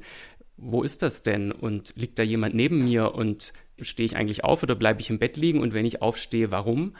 Wo 0.57 0.83
ist 0.83 1.01
das 1.01 1.23
denn? 1.23 1.51
Und 1.51 1.93
liegt 1.95 2.17
da 2.17 2.23
jemand 2.23 2.55
neben 2.55 2.85
mir 2.85 3.13
und 3.13 3.53
stehe 3.81 4.05
ich 4.05 4.15
eigentlich 4.15 4.43
auf 4.43 4.63
oder 4.63 4.75
bleibe 4.75 5.01
ich 5.01 5.09
im 5.09 5.19
Bett 5.19 5.37
liegen? 5.37 5.59
Und 5.59 5.73
wenn 5.73 5.85
ich 5.85 6.01
aufstehe, 6.01 6.51
warum? 6.51 6.95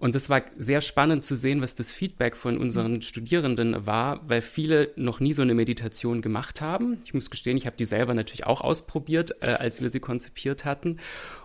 Und 0.00 0.16
es 0.16 0.30
war 0.30 0.42
sehr 0.56 0.80
spannend 0.80 1.26
zu 1.26 1.36
sehen, 1.36 1.60
was 1.60 1.74
das 1.74 1.90
Feedback 1.90 2.34
von 2.34 2.56
unseren 2.56 3.02
Studierenden 3.02 3.84
war, 3.84 4.26
weil 4.26 4.40
viele 4.40 4.88
noch 4.96 5.20
nie 5.20 5.34
so 5.34 5.42
eine 5.42 5.52
Meditation 5.52 6.22
gemacht 6.22 6.62
haben. 6.62 7.02
Ich 7.04 7.12
muss 7.12 7.28
gestehen, 7.28 7.58
ich 7.58 7.66
habe 7.66 7.76
die 7.76 7.84
selber 7.84 8.14
natürlich 8.14 8.46
auch 8.46 8.62
ausprobiert, 8.62 9.42
äh, 9.42 9.48
als 9.58 9.82
wir 9.82 9.90
sie 9.90 10.00
konzipiert 10.00 10.64
hatten. 10.64 10.96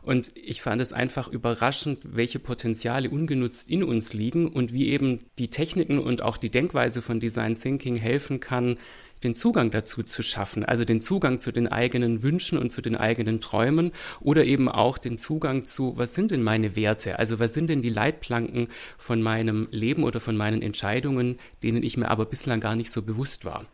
Und 0.04 0.32
ich 0.36 0.62
fand 0.62 0.82
es 0.82 0.94
einfach 0.94 1.28
überraschend, 1.28 2.00
welche 2.04 2.40
Potenziale 2.40 3.10
ungenutzt 3.10 3.70
in 3.70 3.84
uns 3.84 4.14
liegen 4.14 4.48
und 4.48 4.72
wie 4.72 4.88
eben 4.88 5.26
die 5.38 5.50
Techniken 5.50 6.00
und 6.00 6.22
auch 6.22 6.38
die 6.38 6.50
Denkweise 6.50 7.02
von 7.02 7.20
Design 7.20 7.60
Thinking 7.60 7.98
helfen 7.98 8.40
kann, 8.40 8.78
den 9.24 9.36
Zugang 9.36 9.72
dazu 9.72 10.04
zu 10.04 10.24
schaffen, 10.24 10.66
also 10.66 10.86
den 10.86 11.02
Zugang 11.02 11.40
zu 11.40 11.52
den 11.52 11.68
eigenen 11.68 12.24
Wünschen 12.24 12.58
und 12.58 12.72
zu 12.72 12.82
den 12.82 12.96
eigenen 12.96 13.42
Träumen 13.42 13.92
oder 14.20 14.46
eben 14.46 14.70
auch 14.70 14.98
den 14.98 15.18
Zugang 15.18 15.66
zu, 15.66 15.98
was 15.98 16.14
sind 16.14 16.32
denn 16.32 16.44
meine 16.44 16.76
Werte, 16.76 17.20
also 17.20 17.40
was 17.40 17.54
sind 17.54 17.68
denn 17.70 17.82
die 17.82 17.90
Leitplanken 17.90 18.68
von 18.98 19.22
meinem 19.22 19.68
Leben 19.72 20.04
oder 20.04 20.20
von 20.20 20.38
meinen 20.38 20.62
Entscheidungen, 20.62 21.40
denen 21.64 21.84
ich 21.84 21.98
mir 21.98 22.10
aber 22.10 22.26
bislang 22.26 22.60
gar 22.60 22.76
nicht 22.76 22.92
so 22.92 23.02
bewusst 23.02 23.46
war. 23.46 23.66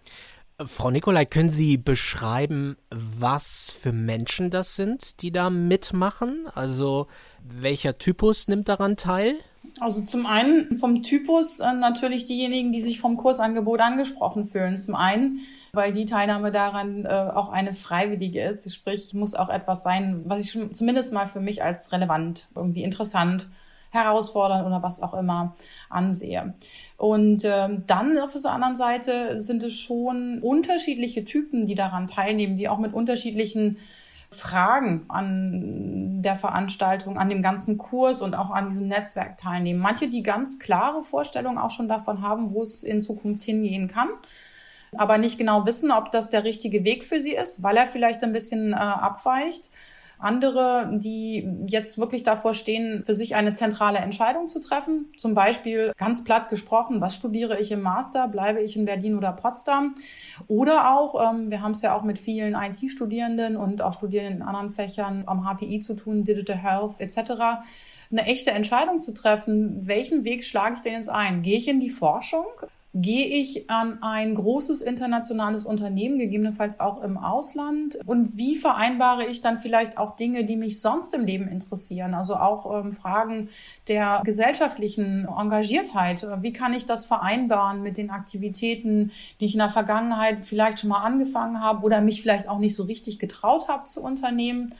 Frau 0.65 0.91
Nikolai, 0.91 1.25
können 1.25 1.49
Sie 1.49 1.77
beschreiben, 1.77 2.77
was 2.91 3.71
für 3.71 3.91
Menschen 3.91 4.51
das 4.51 4.75
sind, 4.75 5.21
die 5.21 5.31
da 5.31 5.49
mitmachen? 5.49 6.47
Also 6.53 7.07
welcher 7.43 7.97
Typus 7.97 8.47
nimmt 8.47 8.69
daran 8.69 8.95
teil? 8.95 9.39
Also 9.81 10.03
zum 10.03 10.27
einen 10.27 10.77
vom 10.77 11.01
Typus 11.01 11.59
äh, 11.59 11.73
natürlich 11.73 12.25
diejenigen, 12.25 12.71
die 12.71 12.81
sich 12.81 13.01
vom 13.01 13.17
Kursangebot 13.17 13.81
angesprochen 13.81 14.45
fühlen. 14.45 14.77
Zum 14.77 14.93
einen, 14.93 15.39
weil 15.73 15.91
die 15.91 16.05
Teilnahme 16.05 16.51
daran 16.51 17.03
äh, 17.05 17.09
auch 17.09 17.49
eine 17.49 17.73
freiwillige 17.73 18.43
ist. 18.43 18.71
Sprich, 18.71 19.15
muss 19.15 19.33
auch 19.33 19.49
etwas 19.49 19.81
sein, 19.81 20.21
was 20.25 20.41
ich 20.41 20.75
zumindest 20.75 21.13
mal 21.13 21.25
für 21.25 21.39
mich 21.39 21.63
als 21.63 21.91
relevant, 21.91 22.47
irgendwie 22.53 22.83
interessant, 22.83 23.47
herausfordernd 23.89 24.67
oder 24.67 24.83
was 24.83 25.01
auch 25.01 25.15
immer 25.15 25.55
ansehe. 25.89 26.53
Und 26.97 27.43
ähm, 27.43 27.83
dann 27.87 28.19
auf 28.19 28.33
der 28.33 28.51
anderen 28.51 28.75
Seite 28.75 29.39
sind 29.39 29.63
es 29.63 29.73
schon 29.73 30.43
unterschiedliche 30.43 31.25
Typen, 31.25 31.65
die 31.65 31.75
daran 31.75 32.05
teilnehmen, 32.05 32.55
die 32.55 32.69
auch 32.69 32.77
mit 32.77 32.93
unterschiedlichen 32.93 33.77
Fragen 34.33 35.05
an 35.09 36.21
der 36.21 36.35
Veranstaltung, 36.35 37.17
an 37.17 37.29
dem 37.29 37.41
ganzen 37.41 37.77
Kurs 37.77 38.21
und 38.21 38.33
auch 38.33 38.51
an 38.51 38.69
diesem 38.69 38.87
Netzwerk 38.87 39.37
teilnehmen. 39.37 39.79
Manche, 39.79 40.09
die 40.09 40.23
ganz 40.23 40.59
klare 40.59 41.03
Vorstellungen 41.03 41.57
auch 41.57 41.71
schon 41.71 41.89
davon 41.89 42.21
haben, 42.21 42.51
wo 42.51 42.61
es 42.61 42.83
in 42.83 43.01
Zukunft 43.01 43.43
hingehen 43.43 43.87
kann 43.87 44.09
aber 44.97 45.17
nicht 45.17 45.37
genau 45.37 45.65
wissen, 45.65 45.91
ob 45.91 46.11
das 46.11 46.29
der 46.29 46.43
richtige 46.43 46.83
Weg 46.83 47.03
für 47.03 47.21
sie 47.21 47.33
ist, 47.33 47.63
weil 47.63 47.77
er 47.77 47.87
vielleicht 47.87 48.23
ein 48.23 48.33
bisschen 48.33 48.73
äh, 48.73 48.75
abweicht. 48.75 49.69
Andere, 50.21 50.89
die 50.93 51.49
jetzt 51.65 51.97
wirklich 51.97 52.23
davor 52.23 52.53
stehen, 52.53 53.03
für 53.03 53.15
sich 53.15 53.35
eine 53.35 53.53
zentrale 53.53 53.99
Entscheidung 53.99 54.47
zu 54.47 54.59
treffen. 54.59 55.11
Zum 55.17 55.33
Beispiel 55.33 55.91
ganz 55.97 56.23
platt 56.23 56.49
gesprochen, 56.49 57.01
was 57.01 57.15
studiere 57.15 57.59
ich 57.59 57.71
im 57.71 57.81
Master? 57.81 58.27
Bleibe 58.27 58.61
ich 58.61 58.75
in 58.75 58.85
Berlin 58.85 59.17
oder 59.17 59.31
Potsdam? 59.31 59.95
Oder 60.47 60.91
auch, 60.95 61.31
ähm, 61.31 61.49
wir 61.49 61.61
haben 61.61 61.71
es 61.71 61.81
ja 61.81 61.95
auch 61.95 62.03
mit 62.03 62.19
vielen 62.19 62.55
IT-Studierenden 62.55 63.57
und 63.57 63.81
auch 63.81 63.93
Studierenden 63.93 64.41
in 64.41 64.41
anderen 64.43 64.69
Fächern 64.69 65.23
am 65.25 65.45
HPI 65.45 65.79
zu 65.79 65.95
tun, 65.95 66.23
Digital 66.23 66.57
Health 66.57 66.99
etc 66.99 67.61
eine 68.11 68.25
echte 68.25 68.51
Entscheidung 68.51 68.99
zu 68.99 69.13
treffen, 69.13 69.87
welchen 69.87 70.23
Weg 70.25 70.43
schlage 70.43 70.75
ich 70.75 70.81
denn 70.81 70.93
jetzt 70.93 71.09
ein? 71.09 71.41
Gehe 71.41 71.57
ich 71.57 71.67
in 71.67 71.79
die 71.79 71.89
Forschung? 71.89 72.45
Gehe 72.93 73.25
ich 73.25 73.69
an 73.69 74.03
ein 74.03 74.35
großes 74.35 74.81
internationales 74.81 75.63
Unternehmen, 75.63 76.17
gegebenenfalls 76.17 76.81
auch 76.81 77.01
im 77.01 77.17
Ausland? 77.17 77.97
Und 78.05 78.37
wie 78.37 78.57
vereinbare 78.57 79.25
ich 79.27 79.39
dann 79.39 79.59
vielleicht 79.59 79.97
auch 79.97 80.17
Dinge, 80.17 80.43
die 80.43 80.57
mich 80.57 80.81
sonst 80.81 81.13
im 81.13 81.23
Leben 81.23 81.47
interessieren? 81.47 82.13
Also 82.13 82.35
auch 82.35 82.83
ähm, 82.83 82.91
Fragen 82.91 83.47
der 83.87 84.21
gesellschaftlichen 84.25 85.25
Engagiertheit. 85.25 86.27
Wie 86.41 86.51
kann 86.51 86.73
ich 86.73 86.85
das 86.85 87.05
vereinbaren 87.05 87.81
mit 87.81 87.95
den 87.95 88.09
Aktivitäten, 88.09 89.11
die 89.39 89.45
ich 89.45 89.53
in 89.53 89.59
der 89.59 89.69
Vergangenheit 89.69 90.39
vielleicht 90.43 90.79
schon 90.79 90.89
mal 90.89 91.01
angefangen 91.01 91.61
habe 91.61 91.85
oder 91.85 92.01
mich 92.01 92.21
vielleicht 92.21 92.49
auch 92.49 92.59
nicht 92.59 92.75
so 92.75 92.83
richtig 92.83 93.19
getraut 93.19 93.69
habe 93.69 93.85
zu 93.85 94.03
unternehmen? 94.03 94.75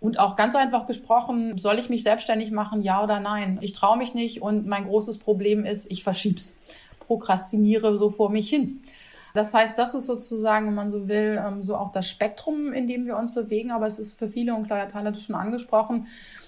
Und 0.00 0.18
auch 0.18 0.36
ganz 0.36 0.54
einfach 0.54 0.86
gesprochen, 0.86 1.56
soll 1.56 1.78
ich 1.78 1.88
mich 1.88 2.02
selbstständig 2.02 2.50
machen, 2.50 2.82
ja 2.82 3.02
oder 3.02 3.20
nein? 3.20 3.58
Ich 3.62 3.72
traue 3.72 3.96
mich 3.96 4.12
nicht 4.12 4.42
und 4.42 4.66
mein 4.66 4.84
großes 4.84 5.16
Problem 5.16 5.64
ist, 5.64 5.90
ich 5.90 6.02
verschieb's 6.02 6.56
prokrastiniere 7.06 7.96
so 7.96 8.10
vor 8.10 8.30
mich 8.30 8.48
hin. 8.48 8.80
Das 9.34 9.52
heißt, 9.52 9.76
das 9.76 9.94
ist 9.94 10.06
sozusagen, 10.06 10.68
wenn 10.68 10.76
man 10.76 10.90
so 10.90 11.08
will, 11.08 11.42
ähm, 11.44 11.60
so 11.60 11.74
auch 11.74 11.90
das 11.90 12.08
Spektrum, 12.08 12.72
in 12.72 12.86
dem 12.86 13.04
wir 13.04 13.16
uns 13.16 13.34
bewegen. 13.34 13.72
Aber 13.72 13.84
es 13.84 13.98
ist 13.98 14.16
für 14.16 14.28
viele, 14.28 14.54
und 14.54 14.68
Claudia 14.68 14.86
Thaler 14.86 15.08
hat 15.08 15.16
es 15.16 15.24
schon 15.24 15.34
angesprochen, 15.34 16.06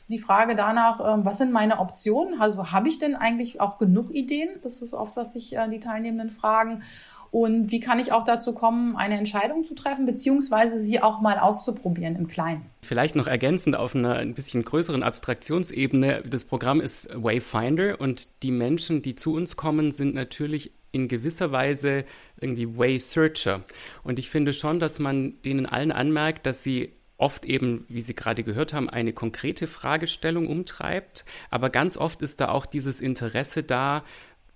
die 0.09 0.21
Frage 0.21 0.55
danach, 0.55 1.01
ähm, 1.01 1.25
was 1.25 1.39
sind 1.39 1.51
meine 1.51 1.81
Optionen? 1.81 2.41
Also 2.41 2.71
habe 2.71 2.89
ich 2.89 3.01
denn 3.01 3.17
eigentlich 3.17 3.61
auch 3.61 3.79
genug 3.79 4.13
Ideen? 4.13 4.51
Das 4.63 4.83
ist 4.83 4.95
oft, 4.95 5.17
was 5.17 5.33
sich 5.33 5.57
äh, 5.57 5.69
die 5.69 5.81
Teilnehmenden 5.81 6.31
fragen. 6.31 6.85
Und 7.31 7.71
wie 7.71 7.81
kann 7.81 7.99
ich 7.99 8.13
auch 8.13 8.25
dazu 8.25 8.53
kommen, 8.53 8.97
eine 8.97 9.19
Entscheidung 9.19 9.65
zu 9.65 9.75
treffen, 9.75 10.07
beziehungsweise 10.07 10.81
sie 10.81 11.03
auch 11.03 11.21
mal 11.21 11.39
auszuprobieren 11.39 12.17
im 12.17 12.27
Kleinen? 12.27 12.67
Vielleicht 12.83 13.17
noch 13.17 13.27
ergänzend 13.27 13.77
auf 13.77 13.95
einer 13.95 14.15
ein 14.15 14.35
bisschen 14.35 14.65
größeren 14.65 15.03
Abstraktionsebene. 15.03 16.23
Das 16.29 16.45
Programm 16.45 16.81
ist 16.81 17.09
Wayfinder 17.15 18.01
und 18.01 18.29
die 18.43 18.51
Menschen, 18.51 19.03
die 19.03 19.17
zu 19.17 19.35
uns 19.35 19.57
kommen, 19.57 19.93
sind 19.93 20.15
natürlich 20.15 20.73
in 20.93 21.09
gewisser 21.09 21.53
Weise 21.53 22.05
irgendwie 22.41 22.79
Way 22.79 22.99
Searcher. 22.99 23.63
Und 24.03 24.19
ich 24.19 24.31
finde 24.31 24.53
schon, 24.53 24.81
dass 24.81 24.99
man 24.99 25.35
denen 25.43 25.67
allen 25.67 25.93
anmerkt, 25.93 26.47
dass 26.47 26.63
sie 26.63 26.93
oft 27.19 27.45
eben, 27.45 27.85
wie 27.89 28.01
Sie 28.01 28.15
gerade 28.15 28.43
gehört 28.43 28.75
haben, 28.75 28.91
eine 28.91 29.13
konkrete 29.13 29.67
Fragestellung 29.67 30.49
umtreibt. 30.49 31.25
Aber 31.51 31.71
ganz 31.71 31.97
oft 31.97 32.23
ist 32.23 32.41
da 32.41 32.49
auch 32.49 32.67
dieses 32.67 33.01
Interesse 33.01 33.63
da, 33.63 34.05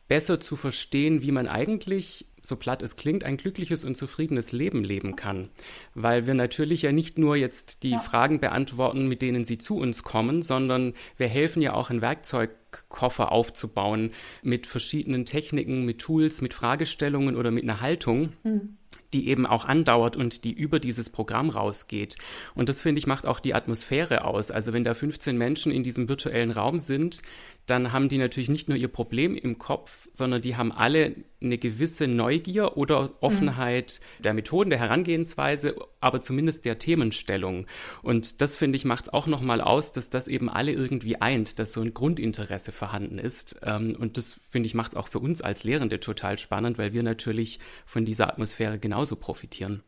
besser 0.09 0.41
zu 0.41 0.57
verstehen, 0.57 1.23
wie 1.23 1.31
man 1.31 1.47
eigentlich 1.47 2.27
so 2.43 2.57
platt 2.57 2.83
es 2.83 2.97
klingt, 2.97 3.25
ein 3.25 3.37
glückliches 3.37 3.85
und 3.85 3.97
zufriedenes 3.97 4.53
Leben 4.53 4.85
leben 4.85 5.17
kann. 5.17 5.49
Weil 5.95 6.27
wir 6.27 6.35
natürlich 6.35 6.83
ja 6.83 6.93
nicht 6.93 7.19
nur 7.19 7.37
jetzt 7.37 7.83
die 7.83 7.91
ja. 7.91 7.99
Fragen 7.99 8.41
beantworten, 8.41 9.07
mit 9.07 9.23
denen 9.23 9.45
sie 9.45 9.59
zu 9.59 9.77
uns 9.77 10.03
kommen, 10.03 10.43
sondern 10.43 10.95
wir 11.17 11.29
helfen 11.29 11.63
ja 11.63 11.75
auch 11.75 11.91
einen 11.91 12.03
Werkzeugkoffer 12.03 13.33
aufzubauen 13.33 14.13
mit 14.43 14.67
verschiedenen 14.67 15.25
Techniken, 15.25 15.85
mit 15.85 15.99
Tools, 15.99 16.41
mit 16.41 16.55
Fragestellungen 16.55 17.37
oder 17.37 17.51
mit 17.51 17.65
einer 17.65 17.81
Haltung. 17.81 18.33
Mhm 18.43 18.77
die 19.13 19.29
eben 19.29 19.47
auch 19.47 19.65
andauert 19.65 20.17
und 20.17 20.45
die 20.45 20.53
über 20.53 20.79
dieses 20.79 21.11
Programm 21.11 21.51
rausgeht. 21.51 22.17
Und 22.55 22.69
das 22.69 22.81
finde 22.81 23.01
ich 23.01 23.07
macht 23.07 23.27
auch 23.27 23.41
die 23.41 23.55
Atmosphäre 23.55 24.25
aus. 24.25 24.51
Also 24.51 24.73
wenn 24.73 24.85
da 24.85 24.95
15 24.95 25.37
Menschen 25.37 25.73
in 25.73 25.83
diesem 25.83 26.09
virtuellen 26.09 26.51
Raum 26.51 26.81
sind, 26.81 27.23
dann 27.71 27.93
haben 27.93 28.09
die 28.09 28.19
natürlich 28.19 28.49
nicht 28.49 28.69
nur 28.69 28.77
ihr 28.77 28.89
Problem 28.89 29.37
im 29.37 29.59
Kopf, 29.59 30.09
sondern 30.13 30.43
die 30.43 30.57
haben 30.57 30.73
alle 30.73 31.15
eine 31.41 31.57
gewisse 31.57 32.09
Neugier 32.09 32.77
oder 32.77 33.13
Offenheit 33.21 34.01
mhm. 34.19 34.23
der 34.23 34.35
Methoden, 34.35 34.71
der 34.71 34.81
Herangehensweise, 34.81 35.77
aber 36.01 36.21
zumindest 36.21 36.65
der 36.65 36.79
Themenstellung. 36.79 37.67
Und 38.03 38.41
das 38.41 38.57
finde 38.57 38.77
ich 38.77 38.85
macht 38.85 39.05
es 39.05 39.13
auch 39.13 39.27
nochmal 39.27 39.61
aus, 39.61 39.93
dass 39.93 40.11
das 40.11 40.27
eben 40.27 40.51
alle 40.51 40.73
irgendwie 40.73 41.21
eint, 41.21 41.59
dass 41.59 41.73
so 41.73 41.81
ein 41.81 41.95
Grundinteresse 41.95 42.73
vorhanden 42.73 43.19
ist. 43.19 43.61
Ähm, 43.63 43.97
und 43.99 44.17
das 44.17 44.41
finde 44.51 44.67
ich 44.67 44.75
macht 44.75 44.93
es 44.93 44.97
auch 44.97 45.09
für 45.09 45.21
uns 45.21 45.41
als 45.41 45.63
Lehrende 45.63 46.01
total 46.01 46.39
spannend, 46.39 46.77
weil 46.77 46.93
wir 46.93 47.03
natürlich 47.05 47.61
von 47.87 48.05
dieser 48.05 48.29
Atmosphäre 48.29 48.79
genauso 48.79 49.17
profitieren. 49.17 49.83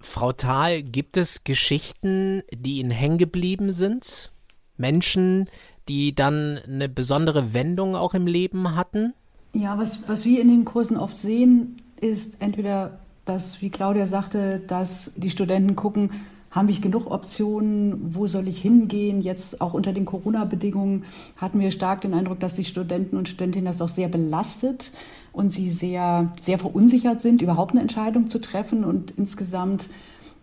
Frau 0.00 0.32
Thal, 0.32 0.82
gibt 0.82 1.16
es 1.16 1.44
Geschichten, 1.44 2.42
die 2.52 2.78
Ihnen 2.78 2.90
hängen 2.90 3.18
geblieben 3.18 3.70
sind? 3.70 4.32
Menschen, 4.76 5.48
die 5.88 6.14
dann 6.14 6.58
eine 6.66 6.88
besondere 6.88 7.54
Wendung 7.54 7.96
auch 7.96 8.14
im 8.14 8.26
Leben 8.26 8.76
hatten? 8.76 9.14
Ja, 9.52 9.78
was, 9.78 10.08
was 10.08 10.24
wir 10.24 10.40
in 10.40 10.48
den 10.48 10.64
Kursen 10.64 10.96
oft 10.96 11.16
sehen, 11.16 11.80
ist 12.00 12.36
entweder, 12.40 12.98
dass, 13.24 13.60
wie 13.62 13.70
Claudia 13.70 14.06
sagte, 14.06 14.60
dass 14.60 15.12
die 15.16 15.30
Studenten 15.30 15.74
gucken, 15.74 16.10
haben 16.50 16.68
wir 16.68 16.80
genug 16.80 17.10
Optionen, 17.10 18.14
wo 18.14 18.26
soll 18.26 18.48
ich 18.48 18.60
hingehen? 18.60 19.20
Jetzt 19.20 19.60
auch 19.60 19.74
unter 19.74 19.92
den 19.92 20.06
Corona-Bedingungen 20.06 21.04
hatten 21.36 21.60
wir 21.60 21.70
stark 21.70 22.00
den 22.00 22.14
Eindruck, 22.14 22.40
dass 22.40 22.54
die 22.54 22.64
Studenten 22.64 23.16
und 23.16 23.28
Studentinnen 23.28 23.66
das 23.66 23.82
auch 23.82 23.88
sehr 23.88 24.08
belastet 24.08 24.92
und 25.32 25.50
sie 25.50 25.70
sehr, 25.70 26.32
sehr 26.40 26.58
verunsichert 26.58 27.20
sind, 27.20 27.42
überhaupt 27.42 27.72
eine 27.72 27.82
Entscheidung 27.82 28.30
zu 28.30 28.40
treffen 28.40 28.84
und 28.84 29.12
insgesamt 29.18 29.90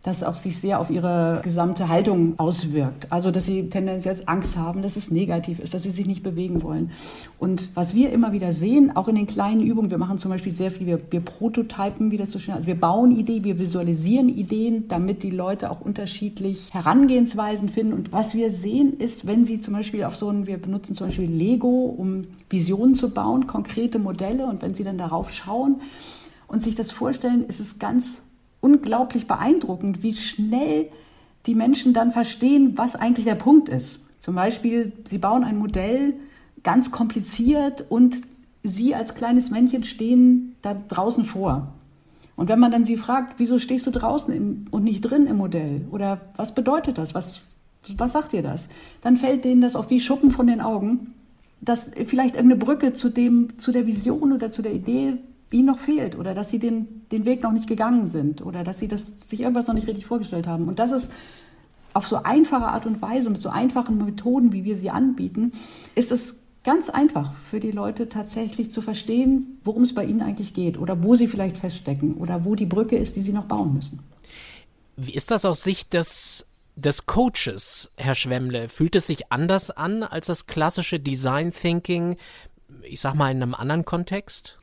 das 0.05 0.24
auch 0.24 0.35
sich 0.35 0.59
sehr 0.59 0.79
auf 0.79 0.91
ihre 0.91 1.41
gesamte 1.43 1.89
Haltung 1.89 2.38
auswirkt. 2.38 3.12
Also, 3.12 3.31
dass 3.31 3.45
sie 3.45 3.69
tendenziell 3.69 4.15
Angst 4.27 4.55
haben, 4.55 4.83
dass 4.83 4.97
es 4.97 5.09
negativ 5.09 5.57
ist, 5.59 5.74
dass 5.74 5.81
sie 5.81 5.89
sich 5.89 6.05
nicht 6.05 6.21
bewegen 6.21 6.62
wollen. 6.62 6.91
Und 7.39 7.69
was 7.74 7.95
wir 7.95 8.12
immer 8.12 8.31
wieder 8.31 8.51
sehen, 8.51 8.95
auch 8.95 9.07
in 9.07 9.15
den 9.15 9.25
kleinen 9.25 9.62
Übungen, 9.62 9.89
wir 9.89 9.97
machen 9.97 10.19
zum 10.19 10.29
Beispiel 10.29 10.51
sehr 10.51 10.69
viel, 10.69 10.85
wir, 10.85 11.00
wir 11.09 11.21
prototypen, 11.21 12.12
wie 12.12 12.17
das 12.17 12.29
so 12.29 12.38
schön 12.38 12.53
heißt, 12.53 12.67
wir 12.67 12.79
bauen 12.79 13.17
Ideen, 13.17 13.43
wir 13.43 13.57
visualisieren 13.57 14.29
Ideen, 14.29 14.88
damit 14.88 15.24
die 15.24 15.31
Leute 15.31 15.71
auch 15.71 15.81
unterschiedlich 15.81 16.71
Herangehensweisen 16.71 17.69
finden. 17.69 17.93
Und 17.93 18.12
was 18.12 18.35
wir 18.35 18.51
sehen, 18.51 19.00
ist, 19.00 19.25
wenn 19.25 19.43
sie 19.43 19.59
zum 19.59 19.74
Beispiel 19.74 20.03
auf 20.03 20.15
so 20.15 20.29
ein, 20.29 20.45
wir 20.45 20.57
benutzen 20.57 20.95
zum 20.95 21.07
Beispiel 21.07 21.29
Lego, 21.31 21.95
um 21.97 22.25
Visionen 22.47 22.93
zu 22.93 23.09
bauen, 23.09 23.47
konkrete 23.47 23.97
Modelle, 23.97 24.45
und 24.45 24.62
wenn 24.62 24.75
sie 24.75 24.83
dann 24.83 25.00
darauf 25.00 25.33
schauen, 25.33 25.81
und 26.47 26.63
sich 26.63 26.75
das 26.75 26.91
vorstellen, 26.91 27.45
ist 27.47 27.59
es 27.59 27.79
ganz 27.79 28.21
unglaublich 28.65 29.27
beeindruckend, 29.27 30.01
wie 30.01 30.15
schnell 30.15 30.89
die 31.45 31.53
Menschen 31.53 31.93
dann 31.93 32.12
verstehen, 32.12 32.75
was 32.75 32.95
eigentlich 32.95 33.25
der 33.25 33.36
Punkt 33.36 33.69
ist. 33.69 34.00
Zum 34.19 34.34
Beispiel, 34.34 34.91
sie 35.05 35.19
bauen 35.19 35.43
ein 35.43 35.60
Modell 35.60 36.15
ganz 36.63 36.89
kompliziert 36.89 37.86
und 37.89 38.22
sie 38.63 38.95
als 38.95 39.13
kleines 39.13 39.51
Männchen 39.51 39.84
stehen 39.84 40.55
da 40.63 40.74
draußen 40.74 41.25
vor. 41.25 41.67
Und 42.36 42.50
wenn 42.50 42.60
man 42.60 42.72
dann 42.72 42.86
sie 42.86 42.98
fragt, 42.98 43.36
wieso 43.38 43.60
stehst 43.60 43.86
du 43.86 43.91
draußen 43.91 44.34
im, 44.34 44.65
und 44.72 44.84
nicht 44.84 45.01
drin 45.01 45.27
im 45.27 45.38
Modell? 45.38 45.88
Oder 45.91 46.22
was 46.36 46.55
bedeutet 46.55 46.98
das? 46.98 47.13
Was, 47.13 47.41
was 47.98 48.13
sagt 48.13 48.34
dir 48.34 48.41
das? 48.41 48.67
Dann 49.01 49.15
fällt 49.15 49.45
denen 49.45 49.62
das 49.62 49.75
auf 49.75 49.91
wie 49.91 50.00
Schuppen 50.00 50.31
von 50.31 50.48
den 50.48 50.60
Augen, 50.60 51.13
dass 51.62 51.91
vielleicht 52.08 52.34
irgendeine 52.34 52.65
Brücke 52.65 52.93
zu, 52.93 53.10
dem, 53.10 53.60
zu 53.60 53.71
der 53.71 53.86
Vision 53.86 54.34
oder 54.34 54.49
zu 54.49 54.63
der 54.63 54.73
Idee 54.73 55.17
ihnen 55.51 55.67
noch 55.67 55.79
fehlt 55.79 56.17
oder 56.17 56.34
dass 56.34 56.49
sie 56.49 56.60
den, 56.60 57.05
den 57.12 57.25
Weg 57.25 57.43
noch 57.43 57.51
nicht 57.51 57.67
gegangen 57.67 58.08
sind 58.08 58.41
oder 58.41 58.63
dass 58.63 58.79
sie 58.79 58.88
das, 58.88 59.05
sich 59.17 59.41
irgendwas 59.41 59.67
noch 59.67 59.73
nicht 59.73 59.88
richtig 59.88 60.05
vorgestellt 60.05 60.47
haben. 60.47 60.67
Und 60.67 60.79
das 60.79 60.91
ist 60.91 61.12
auf 61.93 62.08
so 62.08 62.17
einfache 62.17 62.65
Art 62.65 62.86
und 62.86 63.01
Weise, 63.01 63.29
mit 63.29 63.41
so 63.41 63.49
einfachen 63.49 63.97
Methoden, 63.97 64.51
wie 64.51 64.65
wir 64.65 64.75
sie 64.75 64.89
anbieten, 64.89 65.53
ist 65.95 66.12
es 66.12 66.36
ganz 66.65 66.89
einfach 66.89 67.34
für 67.49 67.60
die 67.60 67.71
Leute 67.71 68.10
tatsächlich 68.10 68.71
zu 68.71 68.81
verstehen, 68.81 69.60
worum 69.63 69.84
es 69.84 69.93
bei 69.93 70.03
ihnen 70.03 70.21
eigentlich 70.21 70.53
geht 70.53 70.77
oder 70.77 71.03
wo 71.03 71.15
sie 71.15 71.27
vielleicht 71.27 71.58
feststecken 71.58 72.15
oder 72.15 72.43
wo 72.43 72.55
die 72.55 72.65
Brücke 72.65 72.97
ist, 72.97 73.15
die 73.15 73.21
sie 73.21 73.31
noch 73.31 73.45
bauen 73.45 73.73
müssen. 73.73 73.99
Wie 74.97 75.13
ist 75.13 75.31
das 75.31 75.45
aus 75.45 75.63
Sicht 75.63 75.93
des, 75.93 76.45
des 76.75 77.05
Coaches, 77.05 77.91
Herr 77.97 78.15
Schwemmle? 78.15 78.67
Fühlt 78.67 78.95
es 78.95 79.08
sich 79.08 79.31
anders 79.31 79.71
an 79.71 80.03
als 80.03 80.25
das 80.25 80.47
klassische 80.47 80.99
Design 80.99 81.51
Thinking, 81.51 82.17
ich 82.81 82.99
sag 82.99 83.13
mal 83.13 83.31
in 83.31 83.41
einem 83.41 83.53
anderen 83.53 83.86
Kontext? 83.86 84.58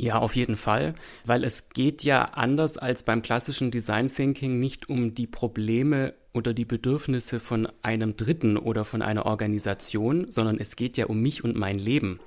Ja, 0.00 0.18
auf 0.18 0.34
jeden 0.34 0.56
Fall, 0.56 0.94
weil 1.26 1.44
es 1.44 1.68
geht 1.68 2.04
ja 2.04 2.24
anders 2.24 2.78
als 2.78 3.02
beim 3.02 3.20
klassischen 3.20 3.70
Design 3.70 4.10
Thinking 4.10 4.58
nicht 4.58 4.88
um 4.88 5.14
die 5.14 5.26
Probleme 5.26 6.14
oder 6.32 6.54
die 6.54 6.64
Bedürfnisse 6.64 7.38
von 7.38 7.68
einem 7.82 8.16
Dritten 8.16 8.56
oder 8.56 8.86
von 8.86 9.02
einer 9.02 9.26
Organisation, 9.26 10.30
sondern 10.30 10.56
es 10.58 10.76
geht 10.76 10.96
ja 10.96 11.04
um 11.04 11.20
mich 11.20 11.44
und 11.44 11.54
mein 11.54 11.78
Leben. 11.78 12.18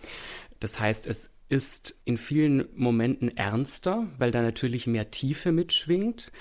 Das 0.60 0.80
heißt, 0.80 1.08
es 1.08 1.32
ist 1.50 2.00
in 2.06 2.20
vielen 2.20 2.66
Momenten 2.76 3.36
ernster, 3.36 4.06
weil 4.20 4.30
da 4.30 4.44
natürlich 4.44 4.86
mehr 4.86 5.10
Tiefe 5.10 5.52
mitschwingt. 5.52 6.32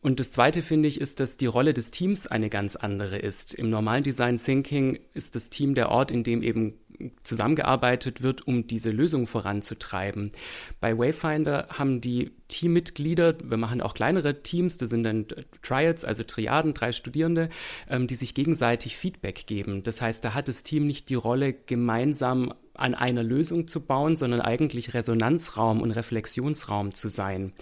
Und 0.00 0.18
das 0.18 0.32
Zweite 0.32 0.60
finde 0.60 0.88
ich 0.88 1.00
ist, 1.00 1.20
dass 1.20 1.36
die 1.36 1.46
Rolle 1.46 1.72
des 1.72 1.92
Teams 1.92 2.26
eine 2.26 2.50
ganz 2.50 2.74
andere 2.74 3.18
ist. 3.18 3.54
Im 3.54 3.70
normalen 3.70 4.02
Design 4.02 4.42
Thinking 4.42 4.98
ist 5.14 5.36
das 5.36 5.50
Team 5.50 5.76
der 5.76 5.90
Ort, 5.90 6.10
in 6.10 6.24
dem 6.24 6.42
eben 6.42 6.80
zusammengearbeitet 7.22 8.22
wird, 8.22 8.46
um 8.46 8.66
diese 8.66 8.90
Lösung 8.90 9.26
voranzutreiben. 9.26 10.32
Bei 10.80 10.96
Wayfinder 10.96 11.68
haben 11.70 12.00
die 12.00 12.32
Teammitglieder, 12.48 13.36
wir 13.42 13.56
machen 13.56 13.80
auch 13.80 13.94
kleinere 13.94 14.42
Teams, 14.42 14.76
das 14.76 14.90
sind 14.90 15.04
dann 15.04 15.26
Triads, 15.62 16.04
also 16.04 16.24
Triaden, 16.24 16.74
drei 16.74 16.92
Studierende, 16.92 17.48
ähm, 17.88 18.06
die 18.06 18.16
sich 18.16 18.34
gegenseitig 18.34 18.96
Feedback 18.96 19.46
geben. 19.46 19.82
Das 19.82 20.00
heißt, 20.00 20.24
da 20.24 20.34
hat 20.34 20.48
das 20.48 20.62
Team 20.62 20.86
nicht 20.86 21.08
die 21.08 21.14
Rolle, 21.14 21.52
gemeinsam 21.52 22.54
an 22.80 22.94
einer 22.94 23.22
Lösung 23.22 23.68
zu 23.68 23.80
bauen, 23.80 24.16
sondern 24.16 24.40
eigentlich 24.40 24.94
Resonanzraum 24.94 25.80
und 25.80 25.90
Reflexionsraum 25.90 26.92
zu 26.94 27.08
sein. 27.08 27.52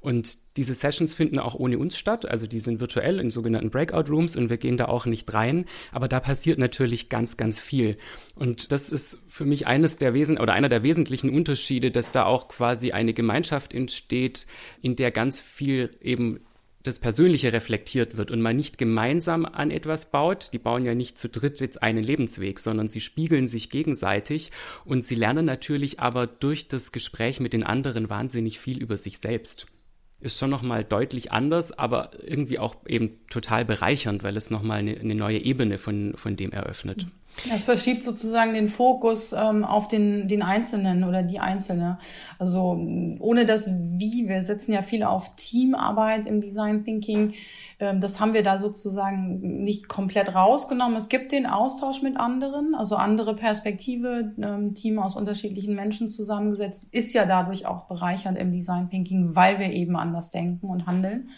Und 0.00 0.56
diese 0.56 0.72
Sessions 0.72 1.12
finden 1.12 1.38
auch 1.38 1.54
ohne 1.54 1.78
uns 1.78 1.98
statt, 1.98 2.26
also 2.26 2.46
die 2.46 2.58
sind 2.58 2.80
virtuell 2.80 3.20
in 3.20 3.30
sogenannten 3.30 3.70
Breakout 3.70 4.10
Rooms 4.10 4.34
und 4.34 4.48
wir 4.48 4.56
gehen 4.56 4.78
da 4.78 4.86
auch 4.86 5.04
nicht 5.04 5.32
rein, 5.34 5.66
aber 5.92 6.08
da 6.08 6.20
passiert 6.20 6.58
natürlich 6.58 7.10
ganz, 7.10 7.36
ganz 7.36 7.60
viel. 7.60 7.98
Und 8.34 8.72
das 8.72 8.88
ist 8.88 9.18
für 9.28 9.44
mich 9.44 9.66
eines 9.66 9.98
der 9.98 10.14
Wesen 10.14 10.38
oder 10.38 10.54
einer 10.54 10.70
der 10.70 10.82
wesentlichen 10.82 11.28
Unterschiede, 11.28 11.90
dass 11.90 12.12
da 12.12 12.24
auch 12.24 12.48
quasi 12.48 12.92
eine 12.92 13.12
Gemeinschaft 13.12 13.74
entsteht, 13.74 14.46
in 14.80 14.96
der 14.96 15.10
ganz 15.10 15.38
viel 15.38 15.90
eben 16.00 16.40
das 16.82 16.98
Persönliche 16.98 17.52
reflektiert 17.52 18.16
wird 18.16 18.30
und 18.30 18.40
man 18.40 18.56
nicht 18.56 18.78
gemeinsam 18.78 19.44
an 19.44 19.70
etwas 19.70 20.10
baut. 20.10 20.50
Die 20.52 20.58
bauen 20.58 20.84
ja 20.84 20.94
nicht 20.94 21.18
zu 21.18 21.28
dritt 21.28 21.60
jetzt 21.60 21.82
einen 21.82 22.02
Lebensweg, 22.02 22.58
sondern 22.58 22.88
sie 22.88 23.00
spiegeln 23.00 23.48
sich 23.48 23.70
gegenseitig 23.70 24.50
und 24.84 25.04
sie 25.04 25.14
lernen 25.14 25.44
natürlich 25.44 26.00
aber 26.00 26.26
durch 26.26 26.68
das 26.68 26.92
Gespräch 26.92 27.40
mit 27.40 27.52
den 27.52 27.64
anderen 27.64 28.08
wahnsinnig 28.08 28.58
viel 28.58 28.82
über 28.82 28.96
sich 28.96 29.18
selbst 29.18 29.66
ist 30.20 30.38
schon 30.38 30.50
nochmal 30.50 30.84
deutlich 30.84 31.32
anders, 31.32 31.72
aber 31.72 32.10
irgendwie 32.22 32.58
auch 32.58 32.76
eben 32.86 33.26
total 33.28 33.64
bereichernd, 33.64 34.22
weil 34.22 34.36
es 34.36 34.50
nochmal 34.50 34.80
eine, 34.80 34.98
eine 34.98 35.14
neue 35.14 35.38
Ebene 35.38 35.78
von, 35.78 36.12
von 36.16 36.36
dem 36.36 36.52
eröffnet. 36.52 37.06
Es 37.54 37.62
verschiebt 37.62 38.02
sozusagen 38.02 38.52
den 38.52 38.68
Fokus 38.68 39.32
ähm, 39.32 39.64
auf 39.64 39.88
den, 39.88 40.28
den 40.28 40.42
Einzelnen 40.42 41.04
oder 41.04 41.22
die 41.22 41.40
Einzelne. 41.40 41.98
Also 42.38 42.78
ohne 43.18 43.46
das 43.46 43.70
Wie, 43.70 44.28
wir 44.28 44.42
setzen 44.42 44.72
ja 44.72 44.82
viel 44.82 45.04
auf 45.04 45.34
Teamarbeit 45.36 46.26
im 46.26 46.40
Design 46.40 46.84
Thinking, 46.84 47.32
ähm, 47.78 48.00
das 48.00 48.20
haben 48.20 48.34
wir 48.34 48.42
da 48.42 48.58
sozusagen 48.58 49.62
nicht 49.62 49.88
komplett 49.88 50.34
rausgenommen. 50.34 50.96
Es 50.96 51.08
gibt 51.08 51.32
den 51.32 51.46
Austausch 51.46 52.02
mit 52.02 52.18
anderen, 52.18 52.74
also 52.74 52.96
andere 52.96 53.34
Perspektive, 53.34 54.32
ähm, 54.42 54.74
Team 54.74 54.98
aus 54.98 55.16
unterschiedlichen 55.16 55.74
Menschen 55.74 56.08
zusammengesetzt, 56.08 56.92
ist 56.92 57.14
ja 57.14 57.24
dadurch 57.24 57.66
auch 57.66 57.84
bereichernd 57.84 58.38
im 58.38 58.52
Design 58.52 58.90
Thinking, 58.90 59.34
weil 59.34 59.58
wir 59.58 59.72
eben 59.72 59.96
anders 59.96 60.30
denken 60.30 60.68
und 60.68 60.86
handeln. 60.86 61.30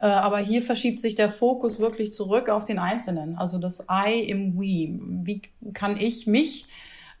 Äh, 0.00 0.06
aber 0.06 0.38
hier 0.38 0.62
verschiebt 0.62 0.98
sich 0.98 1.14
der 1.14 1.28
Fokus 1.28 1.78
wirklich 1.78 2.12
zurück 2.12 2.48
auf 2.48 2.64
den 2.64 2.78
Einzelnen, 2.78 3.36
also 3.36 3.58
das 3.58 3.84
I 3.90 4.20
im 4.20 4.56
We. 4.56 4.98
Wie 5.24 5.42
kann 5.74 5.96
ich 5.98 6.26
mich 6.26 6.66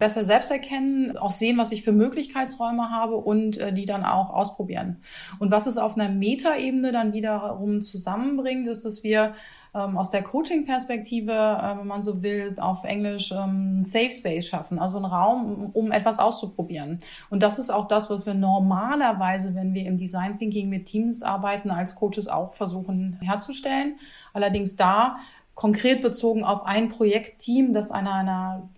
besser 0.00 0.24
selbst 0.24 0.50
erkennen, 0.50 1.16
auch 1.16 1.30
sehen, 1.30 1.58
was 1.58 1.70
ich 1.70 1.82
für 1.84 1.92
Möglichkeitsräume 1.92 2.90
habe 2.90 3.16
und 3.16 3.58
äh, 3.58 3.72
die 3.72 3.84
dann 3.84 4.04
auch 4.04 4.30
ausprobieren. 4.30 4.96
Und 5.38 5.52
was 5.52 5.66
es 5.66 5.78
auf 5.78 5.96
einer 5.96 6.08
Metaebene 6.08 6.90
dann 6.90 7.12
wiederum 7.12 7.82
zusammenbringt, 7.82 8.66
ist, 8.66 8.84
dass 8.84 9.04
wir 9.04 9.34
ähm, 9.74 9.96
aus 9.96 10.10
der 10.10 10.22
Coaching-Perspektive, 10.22 11.32
äh, 11.32 11.78
wenn 11.78 11.86
man 11.86 12.02
so 12.02 12.22
will, 12.22 12.56
auf 12.58 12.84
Englisch 12.84 13.30
ähm, 13.30 13.84
Safe 13.84 14.10
Space 14.10 14.46
schaffen, 14.46 14.78
also 14.78 14.96
einen 14.96 15.04
Raum, 15.04 15.44
um, 15.44 15.70
um 15.70 15.92
etwas 15.92 16.18
auszuprobieren. 16.18 17.00
Und 17.28 17.42
das 17.42 17.58
ist 17.58 17.70
auch 17.70 17.84
das, 17.84 18.08
was 18.10 18.24
wir 18.24 18.34
normalerweise, 18.34 19.54
wenn 19.54 19.74
wir 19.74 19.84
im 19.84 19.98
Design 19.98 20.38
Thinking 20.38 20.70
mit 20.70 20.86
Teams 20.86 21.22
arbeiten, 21.22 21.70
als 21.70 21.94
Coaches 21.94 22.26
auch 22.26 22.52
versuchen 22.54 23.18
herzustellen. 23.22 23.96
Allerdings 24.32 24.76
da 24.76 25.18
konkret 25.54 26.00
bezogen 26.00 26.44
auf 26.44 26.64
ein 26.64 26.88
Projektteam, 26.88 27.72
das 27.72 27.90
an 27.90 28.06
einer 28.06 28.68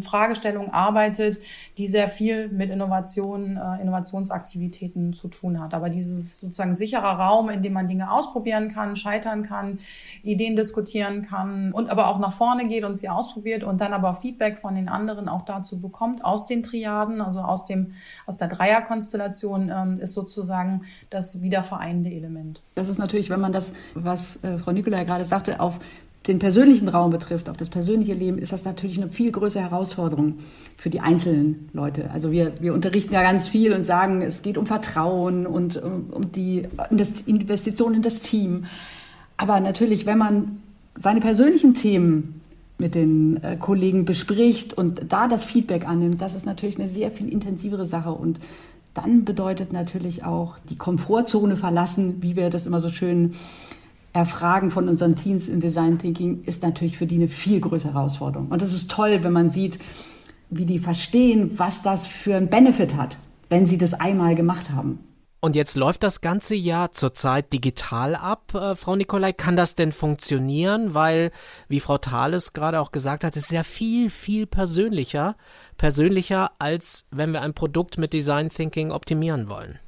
zentralen 0.00 0.16
Fragestellung 0.26 0.72
arbeitet, 0.72 1.38
die 1.78 1.86
sehr 1.86 2.08
viel 2.08 2.48
mit 2.48 2.70
Innovation, 2.70 3.56
äh, 3.56 3.82
Innovationsaktivitäten 3.82 5.12
zu 5.12 5.28
tun 5.28 5.60
hat. 5.60 5.74
Aber 5.74 5.88
dieses 5.88 6.40
sozusagen 6.40 6.74
sicherer 6.74 7.18
Raum, 7.18 7.48
in 7.48 7.62
dem 7.62 7.72
man 7.72 7.88
Dinge 7.88 8.10
ausprobieren 8.10 8.72
kann, 8.72 8.96
scheitern 8.96 9.42
kann, 9.42 9.78
Ideen 10.22 10.56
diskutieren 10.56 11.22
kann 11.22 11.72
und 11.72 11.90
aber 11.90 12.08
auch 12.08 12.18
nach 12.18 12.32
vorne 12.32 12.66
geht 12.66 12.84
und 12.84 12.94
sie 12.94 13.08
ausprobiert 13.08 13.62
und 13.62 13.80
dann 13.80 13.92
aber 13.92 14.14
Feedback 14.14 14.58
von 14.58 14.74
den 14.74 14.88
anderen 14.88 15.28
auch 15.28 15.42
dazu 15.44 15.80
bekommt 15.80 16.24
aus 16.24 16.46
den 16.46 16.62
Triaden, 16.62 17.20
also 17.20 17.40
aus 17.40 17.64
dem 17.64 17.92
aus 18.26 18.36
der 18.36 18.48
Dreierkonstellation, 18.48 19.70
ähm, 19.70 19.94
ist 19.94 20.14
sozusagen 20.14 20.82
das 21.10 21.42
wiedervereinende 21.42 22.10
Element. 22.10 22.62
Das 22.74 22.88
ist 22.88 22.98
natürlich, 22.98 23.30
wenn 23.30 23.40
man 23.40 23.52
das, 23.52 23.72
was 23.94 24.42
äh, 24.42 24.58
Frau 24.58 24.72
Nicolai 24.72 25.04
gerade 25.04 25.24
sagt, 25.24 25.36
sagte, 25.36 25.60
auf 25.60 25.78
den 26.26 26.38
persönlichen 26.38 26.88
Raum 26.88 27.10
betrifft, 27.10 27.48
auf 27.48 27.56
das 27.56 27.68
persönliche 27.68 28.14
Leben, 28.14 28.38
ist 28.38 28.52
das 28.52 28.64
natürlich 28.64 29.00
eine 29.00 29.10
viel 29.10 29.30
größere 29.30 29.62
Herausforderung 29.62 30.34
für 30.76 30.90
die 30.90 31.00
einzelnen 31.00 31.68
Leute. 31.72 32.10
Also 32.10 32.32
wir, 32.32 32.54
wir 32.60 32.74
unterrichten 32.74 33.14
ja 33.14 33.22
ganz 33.22 33.48
viel 33.48 33.72
und 33.72 33.84
sagen, 33.84 34.22
es 34.22 34.42
geht 34.42 34.58
um 34.58 34.66
Vertrauen 34.66 35.46
und 35.46 35.76
um, 35.76 36.10
um 36.10 36.32
die 36.32 36.66
Investition 37.26 37.94
in 37.94 38.02
das 38.02 38.20
Team. 38.20 38.64
Aber 39.36 39.60
natürlich, 39.60 40.06
wenn 40.06 40.18
man 40.18 40.62
seine 40.98 41.20
persönlichen 41.20 41.74
Themen 41.74 42.40
mit 42.78 42.94
den 42.94 43.42
äh, 43.42 43.56
Kollegen 43.56 44.04
bespricht 44.04 44.74
und 44.74 45.12
da 45.12 45.28
das 45.28 45.44
Feedback 45.44 45.86
annimmt, 45.86 46.20
das 46.20 46.34
ist 46.34 46.44
natürlich 46.44 46.78
eine 46.78 46.88
sehr 46.88 47.10
viel 47.10 47.28
intensivere 47.28 47.86
Sache 47.86 48.12
und 48.12 48.40
dann 48.94 49.24
bedeutet 49.24 49.72
natürlich 49.72 50.24
auch 50.24 50.58
die 50.70 50.76
Komfortzone 50.76 51.56
verlassen, 51.56 52.22
wie 52.22 52.34
wir 52.34 52.50
das 52.50 52.66
immer 52.66 52.80
so 52.80 52.88
schön 52.88 53.34
Erfragen 54.16 54.70
von 54.70 54.88
unseren 54.88 55.14
Teams 55.14 55.46
in 55.46 55.60
Design 55.60 55.98
Thinking 55.98 56.42
ist 56.44 56.62
natürlich 56.62 56.96
für 56.96 57.06
die 57.06 57.16
eine 57.16 57.28
viel 57.28 57.60
größere 57.60 57.92
Herausforderung. 57.92 58.48
Und 58.48 58.62
es 58.62 58.72
ist 58.72 58.90
toll, 58.90 59.22
wenn 59.22 59.32
man 59.32 59.50
sieht, 59.50 59.78
wie 60.48 60.64
die 60.64 60.78
verstehen, 60.78 61.52
was 61.56 61.82
das 61.82 62.06
für 62.06 62.34
einen 62.34 62.48
Benefit 62.48 62.96
hat, 62.96 63.18
wenn 63.50 63.66
sie 63.66 63.76
das 63.76 63.92
einmal 63.92 64.34
gemacht 64.34 64.70
haben. 64.70 65.00
Und 65.40 65.54
jetzt 65.54 65.76
läuft 65.76 66.02
das 66.02 66.22
ganze 66.22 66.54
Jahr 66.54 66.92
zurzeit 66.92 67.52
digital 67.52 68.16
ab, 68.16 68.54
äh, 68.54 68.74
Frau 68.74 68.96
Nikolai. 68.96 69.32
Kann 69.32 69.54
das 69.54 69.74
denn 69.74 69.92
funktionieren? 69.92 70.94
Weil, 70.94 71.30
wie 71.68 71.80
Frau 71.80 71.98
Thales 71.98 72.54
gerade 72.54 72.80
auch 72.80 72.92
gesagt 72.92 73.22
hat, 73.22 73.36
es 73.36 73.44
ist 73.44 73.52
ja 73.52 73.64
viel, 73.64 74.08
viel 74.08 74.46
persönlicher, 74.46 75.36
persönlicher, 75.76 76.52
als 76.58 77.04
wenn 77.10 77.32
wir 77.32 77.42
ein 77.42 77.52
Produkt 77.52 77.98
mit 77.98 78.14
Design 78.14 78.48
Thinking 78.48 78.90
optimieren 78.90 79.50
wollen. 79.50 79.78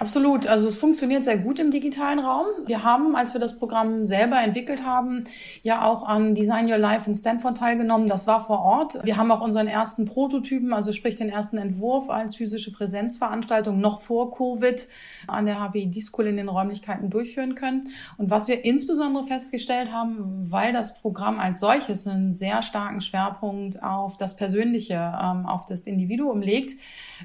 Absolut. 0.00 0.46
Also 0.46 0.68
es 0.68 0.76
funktioniert 0.76 1.24
sehr 1.24 1.38
gut 1.38 1.58
im 1.58 1.72
digitalen 1.72 2.20
Raum. 2.20 2.46
Wir 2.66 2.84
haben, 2.84 3.16
als 3.16 3.32
wir 3.32 3.40
das 3.40 3.58
Programm 3.58 4.04
selber 4.04 4.40
entwickelt 4.40 4.84
haben, 4.84 5.24
ja 5.62 5.84
auch 5.84 6.04
an 6.06 6.36
Design 6.36 6.70
Your 6.70 6.78
Life 6.78 7.10
in 7.10 7.16
Stanford 7.16 7.58
teilgenommen. 7.58 8.06
Das 8.06 8.28
war 8.28 8.38
vor 8.38 8.60
Ort. 8.60 9.04
Wir 9.04 9.16
haben 9.16 9.32
auch 9.32 9.40
unseren 9.40 9.66
ersten 9.66 10.04
Prototypen, 10.04 10.72
also 10.72 10.92
sprich 10.92 11.16
den 11.16 11.30
ersten 11.30 11.58
Entwurf 11.58 12.10
als 12.10 12.36
physische 12.36 12.70
Präsenzveranstaltung 12.70 13.80
noch 13.80 14.00
vor 14.00 14.32
Covid 14.32 14.86
an 15.26 15.46
der 15.46 15.56
HPI 15.56 16.00
School 16.00 16.28
in 16.28 16.36
den 16.36 16.48
Räumlichkeiten 16.48 17.10
durchführen 17.10 17.56
können. 17.56 17.88
Und 18.18 18.30
was 18.30 18.46
wir 18.46 18.64
insbesondere 18.64 19.24
festgestellt 19.24 19.90
haben, 19.90 20.48
weil 20.48 20.72
das 20.72 20.94
Programm 20.94 21.40
als 21.40 21.58
solches 21.58 22.06
einen 22.06 22.34
sehr 22.34 22.62
starken 22.62 23.00
Schwerpunkt 23.00 23.82
auf 23.82 24.16
das 24.16 24.36
Persönliche, 24.36 24.94
ähm, 24.94 25.44
auf 25.44 25.64
das 25.64 25.88
Individuum 25.88 26.40
legt, 26.40 26.78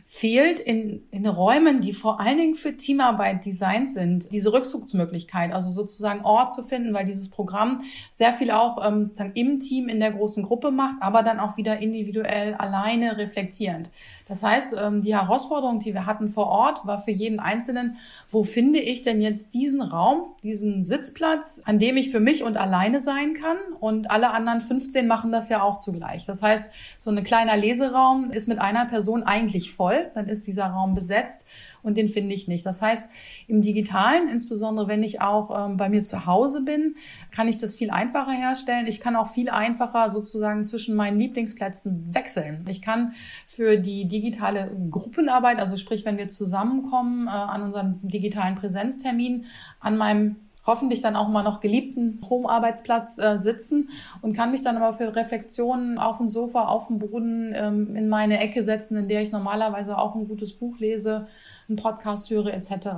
fehlt 0.07 0.59
in, 0.59 1.03
in 1.11 1.27
Räumen, 1.27 1.79
die 1.81 1.93
vor 1.93 2.19
allen 2.19 2.39
Dingen 2.39 2.55
für 2.63 2.75
Teamarbeit 2.75 3.45
designt 3.45 3.91
sind, 3.91 4.31
diese 4.31 4.51
Rückzugsmöglichkeit, 4.53 5.53
also 5.53 5.69
sozusagen 5.69 6.25
Ort 6.25 6.53
zu 6.53 6.63
finden, 6.63 6.93
weil 6.93 7.05
dieses 7.05 7.29
Programm 7.29 7.81
sehr 8.09 8.33
viel 8.33 8.49
auch 8.51 8.83
ähm, 8.83 9.05
sozusagen 9.05 9.33
im 9.35 9.59
Team 9.59 9.89
in 9.89 9.99
der 9.99 10.13
großen 10.13 10.43
Gruppe 10.43 10.71
macht, 10.71 10.95
aber 11.01 11.21
dann 11.21 11.39
auch 11.39 11.57
wieder 11.57 11.79
individuell 11.79 12.55
alleine 12.55 13.17
reflektierend. 13.17 13.89
Das 14.27 14.41
heißt, 14.41 14.75
ähm, 14.81 15.01
die 15.01 15.13
Herausforderung, 15.13 15.79
die 15.79 15.93
wir 15.93 16.05
hatten 16.05 16.29
vor 16.29 16.47
Ort, 16.47 16.85
war 16.87 16.97
für 16.97 17.11
jeden 17.11 17.39
Einzelnen, 17.39 17.97
wo 18.29 18.43
finde 18.43 18.79
ich 18.79 19.01
denn 19.01 19.21
jetzt 19.21 19.53
diesen 19.53 19.81
Raum, 19.81 20.33
diesen 20.41 20.85
Sitzplatz, 20.85 21.61
an 21.65 21.77
dem 21.77 21.97
ich 21.97 22.09
für 22.09 22.21
mich 22.21 22.43
und 22.43 22.55
alleine 22.55 23.01
sein 23.01 23.33
kann 23.33 23.57
und 23.79 24.09
alle 24.09 24.31
anderen 24.31 24.61
15 24.61 25.05
machen 25.07 25.31
das 25.31 25.49
ja 25.49 25.61
auch 25.61 25.77
zugleich. 25.77 26.25
Das 26.25 26.41
heißt, 26.41 26.71
so 26.97 27.11
ein 27.11 27.23
kleiner 27.23 27.57
Leseraum 27.57 28.31
ist 28.31 28.47
mit 28.47 28.59
einer 28.59 28.85
Person 28.85 29.23
eigentlich 29.23 29.73
voll, 29.73 30.09
dann 30.13 30.27
ist 30.27 30.47
dieser 30.47 30.67
Raum 30.67 30.95
besetzt 30.95 31.45
und 31.83 31.97
den 31.97 32.07
finde 32.07 32.33
ich 32.33 32.47
nicht. 32.47 32.65
Das 32.65 32.81
heißt, 32.81 33.11
im 33.47 33.61
digitalen, 33.61 34.27
insbesondere 34.29 34.87
wenn 34.87 35.03
ich 35.03 35.21
auch 35.21 35.67
ähm, 35.67 35.77
bei 35.77 35.89
mir 35.89 36.03
zu 36.03 36.25
Hause 36.25 36.61
bin, 36.61 36.95
kann 37.31 37.47
ich 37.47 37.57
das 37.57 37.75
viel 37.75 37.91
einfacher 37.91 38.31
herstellen. 38.31 38.87
Ich 38.87 38.99
kann 38.99 39.15
auch 39.15 39.27
viel 39.27 39.49
einfacher 39.49 40.09
sozusagen 40.09 40.65
zwischen 40.65 40.95
meinen 40.95 41.19
Lieblingsplätzen 41.19 42.13
wechseln. 42.13 42.65
Ich 42.69 42.81
kann 42.81 43.13
für 43.45 43.77
die 43.77 44.07
digitale 44.07 44.71
Gruppenarbeit, 44.89 45.59
also 45.59 45.77
sprich, 45.77 46.05
wenn 46.05 46.17
wir 46.17 46.29
zusammenkommen 46.29 47.27
äh, 47.27 47.31
an 47.31 47.63
unseren 47.63 47.99
digitalen 48.01 48.55
Präsenztermin, 48.55 49.45
an 49.79 49.97
meinem 49.97 50.37
hoffentlich 50.65 51.01
dann 51.01 51.15
auch 51.15 51.27
mal 51.27 51.43
noch 51.43 51.59
geliebten 51.59 52.21
Home-Arbeitsplatz 52.29 53.17
äh, 53.17 53.37
sitzen 53.37 53.89
und 54.21 54.35
kann 54.35 54.51
mich 54.51 54.61
dann 54.61 54.77
aber 54.77 54.93
für 54.93 55.15
Reflexionen 55.15 55.97
auf 55.97 56.17
dem 56.17 56.29
Sofa, 56.29 56.65
auf 56.65 56.87
dem 56.87 56.99
Boden 56.99 57.53
ähm, 57.55 57.95
in 57.95 58.09
meine 58.09 58.39
Ecke 58.39 58.63
setzen, 58.63 58.97
in 58.97 59.09
der 59.09 59.21
ich 59.21 59.31
normalerweise 59.31 59.97
auch 59.97 60.15
ein 60.15 60.27
gutes 60.27 60.53
Buch 60.53 60.79
lese, 60.79 61.27
einen 61.67 61.77
Podcast 61.77 62.29
höre 62.29 62.53
etc. 62.53 62.89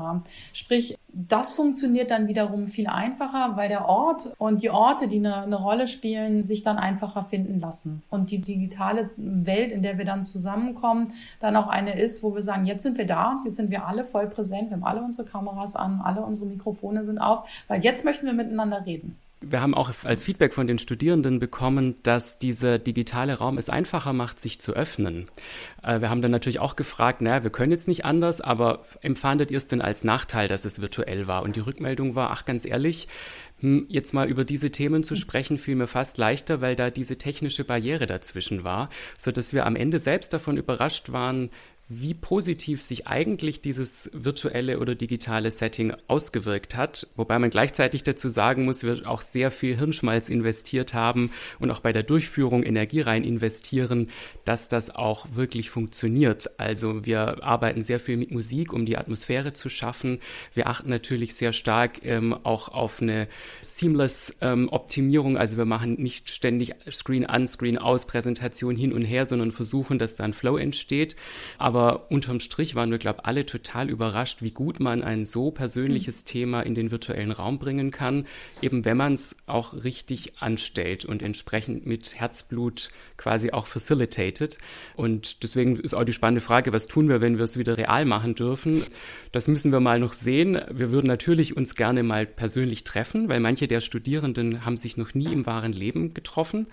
Sprich, 0.53 0.95
das 1.17 1.53
funktioniert 1.53 2.11
dann 2.11 2.27
wiederum 2.27 2.67
viel 2.67 2.87
einfacher, 2.87 3.55
weil 3.55 3.69
der 3.69 3.87
Ort 3.87 4.33
und 4.37 4.61
die 4.61 4.69
Orte, 4.69 5.07
die 5.07 5.17
eine, 5.17 5.43
eine 5.43 5.55
Rolle 5.55 5.87
spielen, 5.87 6.43
sich 6.43 6.61
dann 6.61 6.77
einfacher 6.77 7.23
finden 7.23 7.61
lassen. 7.61 8.01
Und 8.09 8.31
die 8.31 8.39
digitale 8.41 9.09
Welt, 9.15 9.71
in 9.71 9.81
der 9.81 9.97
wir 9.97 10.03
dann 10.03 10.23
zusammenkommen, 10.23 11.13
dann 11.39 11.55
auch 11.55 11.67
eine 11.67 11.97
ist, 11.97 12.21
wo 12.21 12.35
wir 12.35 12.41
sagen, 12.41 12.65
jetzt 12.65 12.83
sind 12.83 12.97
wir 12.97 13.07
da, 13.07 13.41
jetzt 13.45 13.55
sind 13.55 13.71
wir 13.71 13.87
alle 13.87 14.03
voll 14.03 14.27
präsent, 14.27 14.69
wir 14.69 14.75
haben 14.75 14.83
alle 14.83 15.01
unsere 15.01 15.25
Kameras 15.27 15.77
an, 15.77 16.01
alle 16.03 16.21
unsere 16.21 16.47
Mikrofone 16.47 17.05
sind 17.05 17.17
auf, 17.17 17.49
weil 17.69 17.81
jetzt 17.81 18.03
möchten 18.03 18.25
wir 18.25 18.33
miteinander 18.33 18.85
reden 18.85 19.17
wir 19.41 19.61
haben 19.61 19.73
auch 19.73 19.91
als 20.03 20.23
Feedback 20.23 20.53
von 20.53 20.67
den 20.67 20.79
Studierenden 20.79 21.39
bekommen, 21.39 21.95
dass 22.03 22.39
dieser 22.39 22.79
digitale 22.79 23.35
Raum 23.35 23.57
es 23.57 23.69
einfacher 23.69 24.13
macht, 24.13 24.39
sich 24.39 24.59
zu 24.59 24.73
öffnen. 24.73 25.29
Äh, 25.83 26.01
wir 26.01 26.09
haben 26.09 26.21
dann 26.21 26.31
natürlich 26.31 26.59
auch 26.59 26.75
gefragt, 26.75 27.21
naja, 27.21 27.43
wir 27.43 27.51
können 27.51 27.71
jetzt 27.71 27.87
nicht 27.87 28.05
anders, 28.05 28.41
aber 28.41 28.85
empfandet 29.01 29.51
ihr 29.51 29.57
es 29.57 29.67
denn 29.67 29.81
als 29.81 30.03
Nachteil, 30.03 30.47
dass 30.47 30.65
es 30.65 30.81
virtuell 30.81 31.27
war? 31.27 31.43
Und 31.43 31.55
die 31.55 31.61
Rückmeldung 31.61 32.15
war, 32.15 32.31
ach 32.31 32.45
ganz 32.45 32.65
ehrlich, 32.65 33.07
hm, 33.59 33.85
jetzt 33.87 34.13
mal 34.13 34.27
über 34.27 34.45
diese 34.45 34.71
Themen 34.71 35.03
zu 35.03 35.15
sprechen, 35.15 35.59
fiel 35.59 35.75
mir 35.75 35.87
fast 35.87 36.17
leichter, 36.17 36.61
weil 36.61 36.75
da 36.75 36.89
diese 36.89 37.17
technische 37.17 37.63
Barriere 37.63 38.07
dazwischen 38.07 38.63
war, 38.63 38.89
so 39.17 39.31
dass 39.31 39.53
wir 39.53 39.65
am 39.65 39.75
Ende 39.75 39.99
selbst 39.99 40.33
davon 40.33 40.57
überrascht 40.57 41.11
waren, 41.11 41.49
wie 41.87 42.15
positiv 42.15 42.81
sich 42.81 43.05
eigentlich 43.05 43.61
dieses 43.61 44.09
virtuelle 44.11 44.79
oder 44.79 44.95
digitale 44.95 45.51
Setting 45.51 45.93
ausgewirkt 46.07 46.75
hat, 46.75 47.07
wobei 47.15 47.37
man 47.37 47.51
gleichzeitig 47.51 48.01
dazu 48.01 48.27
sagen 48.27 48.65
muss, 48.65 48.83
wir 48.83 49.07
auch 49.07 49.21
sehr 49.21 49.51
viel 49.51 49.77
Hirnschmalz 49.77 50.29
investiert 50.29 50.95
haben 50.95 51.29
und 51.59 51.69
auch 51.69 51.81
bei 51.81 51.93
der 51.93 52.01
Durchführung 52.01 52.63
Energie 52.63 53.01
rein 53.01 53.23
investieren, 53.23 54.09
dass 54.45 54.67
das 54.67 54.95
auch 54.95 55.27
wirklich 55.35 55.69
funktioniert. 55.69 56.59
Also 56.59 57.05
wir 57.05 57.43
arbeiten 57.43 57.83
sehr 57.83 57.99
viel 57.99 58.17
mit 58.17 58.31
Musik, 58.31 58.73
um 58.73 58.87
die 58.87 58.97
Atmosphäre 58.97 59.53
zu 59.53 59.69
schaffen. 59.69 60.21
Wir 60.55 60.65
achten 60.65 60.89
natürlich 60.89 61.35
sehr 61.35 61.53
stark 61.53 62.03
ähm, 62.03 62.33
auch 62.33 62.69
auf 62.69 62.99
eine 62.99 63.27
seamless 63.61 64.37
ähm, 64.41 64.69
Optimierung. 64.69 65.37
Also 65.37 65.57
wir 65.57 65.65
machen 65.65 66.01
nicht 66.01 66.31
ständig 66.31 66.73
Screen 66.89 67.27
an, 67.27 67.47
Screen 67.47 67.77
aus, 67.77 68.07
Präsentation 68.07 68.75
hin 68.75 68.91
und 68.91 69.03
her, 69.03 69.27
sondern 69.27 69.51
versuchen, 69.51 69.99
dass 69.99 70.15
da 70.15 70.23
ein 70.23 70.33
Flow 70.33 70.57
entsteht. 70.57 71.15
Aber 71.59 71.74
Aber 71.75 72.09
unterm 72.09 72.39
Strich 72.39 72.73
waren 72.75 72.89
wir, 72.89 72.99
glaube 72.99 73.19
ich, 73.21 73.27
alle 73.27 73.45
total 73.45 73.89
überrascht, 73.89 74.41
wie 74.41 74.51
gut 74.51 74.79
man 74.79 75.03
ein 75.03 75.25
so 75.25 75.51
persönliches 75.51 76.21
mhm. 76.21 76.27
Thema 76.27 76.61
in 76.61 76.73
den 76.73 76.89
virtuellen 76.89 77.31
Raum 77.31 77.59
bringen 77.59 77.91
kann, 77.91 78.27
eben 78.61 78.85
wenn 78.85 78.95
man 78.95 79.15
es 79.15 79.35
auch 79.45 79.83
richtig 79.83 80.39
anstellt 80.39 81.03
und 81.03 81.21
entsprechend 81.21 81.85
mit 81.85 82.17
Herzblut 82.17 82.91
quasi 83.17 83.51
auch 83.51 83.67
facilitated. 83.67 84.57
Und 84.95 85.43
deswegen 85.43 85.77
ist 85.77 85.93
auch 85.93 86.05
die 86.05 86.13
spannende 86.13 86.39
Frage, 86.39 86.71
was 86.71 86.87
tun 86.87 87.09
wir, 87.09 87.19
wenn 87.19 87.35
wir 87.35 87.43
es 87.43 87.57
wieder 87.59 87.77
real 87.77 88.05
machen 88.05 88.35
dürfen? 88.35 88.85
Das 89.33 89.49
müssen 89.49 89.73
wir 89.73 89.81
mal 89.81 89.99
noch 89.99 90.13
sehen. 90.13 90.57
Wir 90.71 90.91
würden 90.91 91.07
natürlich 91.07 91.57
uns 91.57 91.75
gerne 91.75 92.03
mal 92.03 92.25
persönlich 92.25 92.85
treffen, 92.85 93.27
weil 93.27 93.41
manche 93.41 93.67
der 93.67 93.81
Studierenden 93.81 94.63
haben 94.63 94.77
sich 94.77 94.95
noch 94.95 95.13
nie 95.13 95.33
im 95.33 95.45
wahren 95.45 95.73
Leben 95.73 96.13
getroffen. 96.13 96.67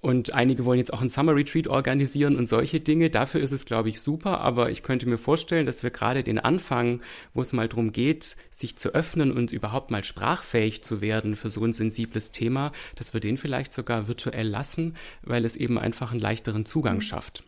Und 0.00 0.32
einige 0.32 0.64
wollen 0.64 0.78
jetzt 0.78 0.92
auch 0.92 1.02
ein 1.02 1.08
Summer 1.08 1.34
Retreat 1.34 1.66
organisieren 1.66 2.36
und 2.36 2.48
solche 2.48 2.80
Dinge. 2.80 3.10
Dafür 3.10 3.40
ist 3.40 3.50
es, 3.50 3.66
glaube 3.66 3.88
ich, 3.88 4.00
super. 4.00 4.37
Aber 4.38 4.70
ich 4.70 4.82
könnte 4.82 5.08
mir 5.08 5.18
vorstellen, 5.18 5.66
dass 5.66 5.82
wir 5.82 5.90
gerade 5.90 6.22
den 6.22 6.38
Anfang, 6.38 7.02
wo 7.34 7.42
es 7.42 7.52
mal 7.52 7.68
darum 7.68 7.92
geht, 7.92 8.36
sich 8.54 8.76
zu 8.76 8.94
öffnen 8.94 9.32
und 9.32 9.52
überhaupt 9.52 9.90
mal 9.90 10.04
sprachfähig 10.04 10.82
zu 10.82 11.00
werden 11.00 11.36
für 11.36 11.50
so 11.50 11.64
ein 11.64 11.72
sensibles 11.72 12.32
Thema, 12.32 12.72
dass 12.96 13.12
wir 13.12 13.20
den 13.20 13.38
vielleicht 13.38 13.72
sogar 13.72 14.08
virtuell 14.08 14.48
lassen, 14.48 14.96
weil 15.22 15.44
es 15.44 15.56
eben 15.56 15.78
einfach 15.78 16.10
einen 16.10 16.20
leichteren 16.20 16.64
Zugang 16.64 16.96
mhm. 16.96 17.02
schafft. 17.02 17.44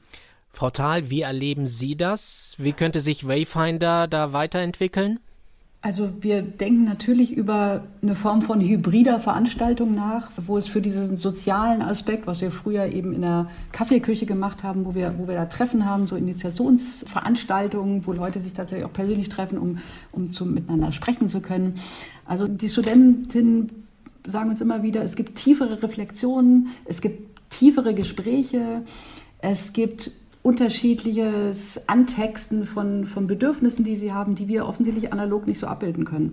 Frau 0.53 0.71
Thal, 0.71 1.11
wie 1.11 1.23
erleben 1.23 1.67
Sie 1.67 1.97
das? 1.97 2.55
Wie 2.59 2.73
könnte 2.73 3.01
sich 3.01 3.27
Wayfinder 3.27 4.09
da 4.09 4.33
weiterentwickeln? 4.33 5.21
Also 5.83 6.11
wir 6.21 6.43
denken 6.43 6.85
natürlich 6.85 7.33
über 7.33 7.85
eine 8.03 8.15
Form 8.15 8.43
von 8.43 8.61
hybrider 8.61 9.19
Veranstaltung 9.19 9.95
nach, 9.95 10.31
wo 10.47 10.59
es 10.59 10.67
für 10.67 10.83
diesen 10.83 11.17
sozialen 11.17 11.81
Aspekt, 11.81 12.27
was 12.27 12.43
wir 12.43 12.51
früher 12.51 12.87
eben 12.93 13.15
in 13.15 13.23
der 13.23 13.49
Kaffeeküche 13.73 14.27
gemacht 14.27 14.63
haben, 14.63 14.85
wo 14.85 14.95
wir, 14.95 15.15
wo 15.17 15.27
wir 15.27 15.37
da 15.37 15.47
Treffen 15.47 15.87
haben, 15.87 16.07
so 16.07 16.17
Initiationsveranstaltungen, 16.17 18.07
wo 18.07 18.13
Leute 18.13 18.41
sich 18.41 18.53
tatsächlich 18.53 18.85
auch 18.85 18.93
persönlich 18.93 19.31
treffen, 19.31 19.57
um, 19.57 19.79
um 20.13 20.33
zu, 20.33 20.45
miteinander 20.45 20.93
sprechen 20.93 21.31
zu 21.31 21.41
können. 21.41 21.77
Also 22.27 22.47
die 22.47 22.69
Studentinnen 22.69 23.71
sagen 24.27 24.51
uns 24.51 24.61
immer 24.61 24.83
wieder, 24.83 25.03
es 25.03 25.17
gibt 25.17 25.37
tiefere 25.37 25.83
Reflexionen, 25.83 26.69
es 26.85 27.01
gibt 27.01 27.51
tiefere 27.51 27.95
Gespräche, 27.95 28.83
es 29.41 29.73
gibt 29.73 30.13
unterschiedliches 30.43 31.87
Antexten 31.87 32.65
von, 32.65 33.05
von 33.05 33.27
Bedürfnissen, 33.27 33.85
die 33.85 33.97
sie 33.97 34.13
haben, 34.13 34.35
die 34.35 34.49
wir 34.49 34.67
offensichtlich 34.67 35.13
analog 35.13 35.47
nicht 35.47 35.59
so 35.59 35.67
abbilden 35.67 36.07
können. 36.07 36.33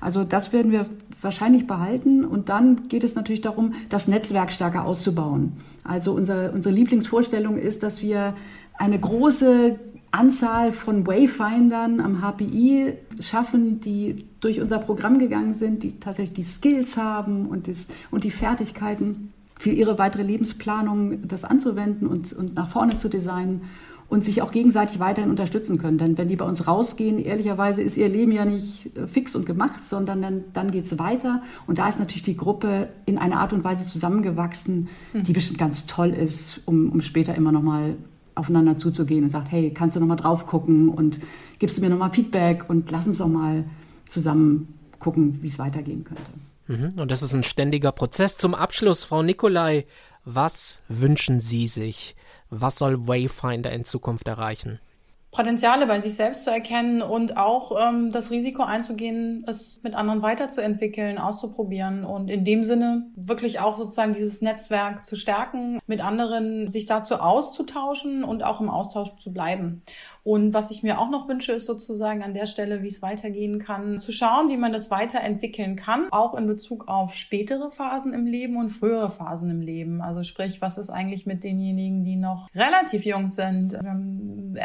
Also 0.00 0.22
das 0.22 0.52
werden 0.52 0.70
wir 0.70 0.86
wahrscheinlich 1.20 1.66
behalten. 1.66 2.24
Und 2.24 2.48
dann 2.50 2.88
geht 2.88 3.02
es 3.02 3.16
natürlich 3.16 3.40
darum, 3.40 3.74
das 3.88 4.06
Netzwerk 4.06 4.52
stärker 4.52 4.84
auszubauen. 4.84 5.54
Also 5.82 6.12
unser, 6.12 6.52
unsere 6.52 6.74
Lieblingsvorstellung 6.74 7.58
ist, 7.58 7.82
dass 7.82 8.00
wir 8.00 8.34
eine 8.74 8.98
große 8.98 9.76
Anzahl 10.12 10.70
von 10.70 11.06
Wayfindern 11.06 12.00
am 12.00 12.22
HPI 12.22 12.94
schaffen, 13.20 13.80
die 13.80 14.24
durch 14.40 14.60
unser 14.60 14.78
Programm 14.78 15.18
gegangen 15.18 15.54
sind, 15.54 15.82
die 15.82 15.98
tatsächlich 15.98 16.34
die 16.34 16.42
Skills 16.44 16.96
haben 16.96 17.46
und, 17.46 17.68
das, 17.68 17.88
und 18.10 18.22
die 18.22 18.30
Fertigkeiten 18.30 19.32
für 19.58 19.70
ihre 19.70 19.98
weitere 19.98 20.22
Lebensplanung 20.22 21.26
das 21.26 21.44
anzuwenden 21.44 22.06
und, 22.06 22.32
und 22.32 22.54
nach 22.54 22.68
vorne 22.68 22.96
zu 22.96 23.08
designen 23.08 23.62
und 24.08 24.24
sich 24.24 24.40
auch 24.40 24.52
gegenseitig 24.52 25.00
weiterhin 25.00 25.30
unterstützen 25.30 25.78
können. 25.78 25.98
Denn 25.98 26.16
wenn 26.16 26.28
die 26.28 26.36
bei 26.36 26.46
uns 26.46 26.66
rausgehen, 26.66 27.18
ehrlicherweise 27.18 27.82
ist 27.82 27.96
ihr 27.96 28.08
Leben 28.08 28.32
ja 28.32 28.44
nicht 28.44 28.96
äh, 28.96 29.06
fix 29.06 29.36
und 29.36 29.44
gemacht, 29.44 29.84
sondern 29.84 30.22
dann, 30.22 30.44
dann 30.54 30.70
geht 30.70 30.86
es 30.86 30.98
weiter. 30.98 31.42
Und 31.66 31.78
da 31.78 31.88
ist 31.88 31.98
natürlich 31.98 32.22
die 32.22 32.36
Gruppe 32.36 32.88
in 33.04 33.18
einer 33.18 33.40
Art 33.40 33.52
und 33.52 33.64
Weise 33.64 33.86
zusammengewachsen, 33.86 34.88
hm. 35.12 35.24
die 35.24 35.32
bestimmt 35.32 35.58
ganz 35.58 35.86
toll 35.86 36.10
ist, 36.10 36.62
um, 36.64 36.90
um 36.90 37.00
später 37.02 37.34
immer 37.34 37.52
nochmal 37.52 37.96
aufeinander 38.34 38.78
zuzugehen 38.78 39.24
und 39.24 39.30
sagt, 39.30 39.50
hey, 39.50 39.72
kannst 39.74 39.96
du 39.96 40.00
nochmal 40.00 40.16
drauf 40.16 40.46
gucken 40.46 40.88
und 40.88 41.18
gibst 41.58 41.76
du 41.76 41.82
mir 41.82 41.90
nochmal 41.90 42.12
Feedback 42.12 42.64
und 42.68 42.90
lass 42.90 43.06
uns 43.06 43.18
doch 43.18 43.28
mal 43.28 43.64
zusammen 44.08 44.74
gucken, 45.00 45.38
wie 45.42 45.48
es 45.48 45.58
weitergehen 45.58 46.04
könnte. 46.04 46.22
Mhm. 46.68 46.92
Und 46.96 47.10
das 47.10 47.22
ist 47.22 47.34
ein 47.34 47.44
ständiger 47.44 47.92
Prozess. 47.92 48.36
Zum 48.36 48.54
Abschluss, 48.54 49.04
Frau 49.04 49.22
Nikolai, 49.22 49.86
was 50.24 50.80
wünschen 50.88 51.40
Sie 51.40 51.66
sich? 51.66 52.14
Was 52.50 52.78
soll 52.78 53.08
Wayfinder 53.08 53.72
in 53.72 53.84
Zukunft 53.84 54.28
erreichen? 54.28 54.78
Potenziale 55.38 55.86
bei 55.86 56.00
sich 56.00 56.16
selbst 56.16 56.42
zu 56.42 56.50
erkennen 56.50 57.00
und 57.00 57.36
auch 57.36 57.70
ähm, 57.80 58.10
das 58.10 58.32
Risiko 58.32 58.64
einzugehen, 58.64 59.44
es 59.46 59.80
mit 59.84 59.94
anderen 59.94 60.20
weiterzuentwickeln, 60.20 61.16
auszuprobieren 61.16 62.04
und 62.04 62.28
in 62.28 62.42
dem 62.42 62.64
Sinne 62.64 63.06
wirklich 63.14 63.60
auch 63.60 63.76
sozusagen 63.76 64.14
dieses 64.14 64.42
Netzwerk 64.42 65.04
zu 65.04 65.14
stärken, 65.14 65.78
mit 65.86 66.04
anderen 66.04 66.68
sich 66.68 66.86
dazu 66.86 67.20
auszutauschen 67.20 68.24
und 68.24 68.42
auch 68.42 68.60
im 68.60 68.68
Austausch 68.68 69.14
zu 69.18 69.32
bleiben. 69.32 69.82
Und 70.24 70.54
was 70.54 70.72
ich 70.72 70.82
mir 70.82 70.98
auch 70.98 71.08
noch 71.08 71.28
wünsche, 71.28 71.52
ist 71.52 71.66
sozusagen 71.66 72.24
an 72.24 72.34
der 72.34 72.46
Stelle, 72.46 72.82
wie 72.82 72.88
es 72.88 73.00
weitergehen 73.00 73.60
kann, 73.60 74.00
zu 74.00 74.10
schauen, 74.10 74.48
wie 74.48 74.56
man 74.56 74.72
das 74.72 74.90
weiterentwickeln 74.90 75.76
kann, 75.76 76.08
auch 76.10 76.34
in 76.34 76.48
Bezug 76.48 76.88
auf 76.88 77.14
spätere 77.14 77.70
Phasen 77.70 78.12
im 78.12 78.26
Leben 78.26 78.56
und 78.56 78.70
frühere 78.70 79.12
Phasen 79.12 79.52
im 79.52 79.60
Leben. 79.60 80.02
Also 80.02 80.24
sprich, 80.24 80.60
was 80.60 80.78
ist 80.78 80.90
eigentlich 80.90 81.26
mit 81.26 81.44
denjenigen, 81.44 82.02
die 82.02 82.16
noch 82.16 82.48
relativ 82.56 83.04
jung 83.04 83.28
sind? 83.28 83.74
Wir 83.74 84.62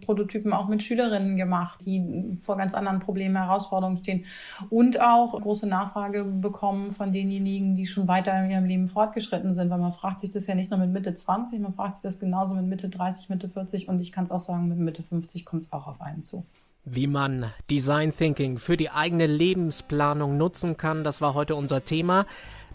Prototypen 0.00 0.52
auch 0.52 0.68
mit 0.68 0.82
Schülerinnen 0.82 1.36
gemacht, 1.36 1.84
die 1.84 2.36
vor 2.40 2.56
ganz 2.56 2.74
anderen 2.74 3.00
Problemen, 3.00 3.36
Herausforderungen 3.36 3.98
stehen 3.98 4.24
und 4.70 5.00
auch 5.00 5.40
große 5.40 5.66
Nachfrage 5.66 6.24
bekommen 6.24 6.92
von 6.92 7.12
denjenigen, 7.12 7.74
die 7.76 7.86
schon 7.86 8.08
weiter 8.08 8.38
in 8.42 8.50
ihrem 8.50 8.64
Leben 8.64 8.88
fortgeschritten 8.88 9.54
sind, 9.54 9.70
weil 9.70 9.78
man 9.78 9.92
fragt 9.92 10.20
sich 10.20 10.30
das 10.30 10.46
ja 10.46 10.54
nicht 10.54 10.70
nur 10.70 10.80
mit 10.80 10.90
Mitte 10.90 11.14
20, 11.14 11.60
man 11.60 11.74
fragt 11.74 11.96
sich 11.96 12.02
das 12.02 12.18
genauso 12.18 12.54
mit 12.54 12.66
Mitte 12.66 12.88
30, 12.88 13.28
Mitte 13.28 13.48
40 13.48 13.88
und 13.88 14.00
ich 14.00 14.12
kann 14.12 14.24
es 14.24 14.30
auch 14.30 14.40
sagen, 14.40 14.68
mit 14.68 14.78
Mitte 14.78 15.02
50 15.02 15.44
kommt 15.44 15.62
es 15.62 15.72
auch 15.72 15.86
auf 15.86 16.00
einen 16.00 16.22
zu. 16.22 16.44
Wie 16.84 17.06
man 17.06 17.46
Design 17.70 18.12
Thinking 18.12 18.58
für 18.58 18.76
die 18.76 18.90
eigene 18.90 19.26
Lebensplanung 19.26 20.36
nutzen 20.36 20.76
kann, 20.76 21.04
das 21.04 21.20
war 21.20 21.34
heute 21.34 21.54
unser 21.54 21.84
Thema. 21.84 22.26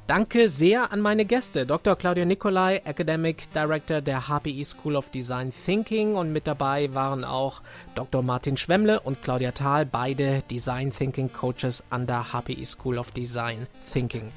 Danke 0.08 0.48
sehr 0.48 0.94
an 0.94 1.02
meine 1.02 1.26
Gäste, 1.26 1.66
Dr. 1.66 1.98
Claudia 1.98 2.24
Nicolai, 2.24 2.78
Academic 2.86 3.52
Director 3.52 4.00
der 4.00 4.30
HPI 4.30 4.64
School 4.64 4.96
of 4.96 5.10
Design 5.10 5.52
Thinking 5.66 6.16
und 6.16 6.32
mit 6.32 6.48
dabei 6.48 6.94
waren 6.94 7.26
auch 7.26 7.62
Dr. 7.94 8.24
Martin 8.24 8.56
Schwemmle 8.56 9.02
und 9.02 9.22
Claudia 9.22 9.52
Thal, 9.52 9.86
beide 9.86 10.44
Design 10.50 10.92
Thinking 10.92 11.30
Coaches 11.34 11.84
an 11.90 12.08
der 12.08 12.28
HPI 12.32 12.66
School 12.66 12.98
of 12.98 13.12
Design 13.12 13.68
Thinking. 13.92 14.30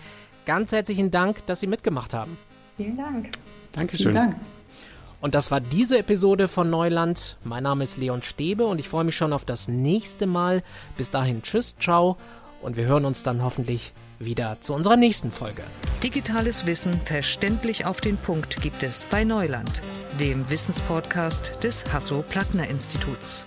Ganz 0.44 0.72
herzlichen 0.72 1.12
Dank, 1.12 1.46
dass 1.46 1.60
Sie 1.60 1.68
mitgemacht 1.68 2.14
haben. 2.14 2.36
Vielen 2.76 2.96
Dank. 2.96 3.30
Dankeschön. 3.70 4.12
Vielen 4.12 4.14
Dank. 4.16 4.36
Und 5.20 5.36
das 5.36 5.52
war 5.52 5.60
diese 5.60 6.00
Episode 6.00 6.48
von 6.48 6.68
Neuland. 6.68 7.36
Mein 7.44 7.62
Name 7.62 7.84
ist 7.84 7.96
Leon 7.96 8.22
Stäbe 8.22 8.66
und 8.66 8.80
ich 8.80 8.88
freue 8.88 9.04
mich 9.04 9.16
schon 9.16 9.32
auf 9.32 9.44
das 9.44 9.68
nächste 9.68 10.26
Mal. 10.26 10.64
Bis 10.96 11.12
dahin, 11.12 11.42
tschüss, 11.42 11.76
ciao 11.78 12.16
und 12.60 12.76
wir 12.76 12.86
hören 12.86 13.04
uns 13.04 13.22
dann 13.22 13.44
hoffentlich 13.44 13.92
wieder 14.20 14.58
zu 14.60 14.74
unserer 14.74 14.96
nächsten 14.96 15.32
Folge. 15.32 15.62
Digitales 16.04 16.66
Wissen 16.66 17.00
verständlich 17.04 17.86
auf 17.86 18.00
den 18.00 18.16
Punkt 18.16 18.60
gibt 18.62 18.82
es 18.82 19.06
bei 19.10 19.24
Neuland, 19.24 19.82
dem 20.20 20.48
Wissenspodcast 20.48 21.58
des 21.62 21.84
Hasso-Plattner-Instituts. 21.92 23.44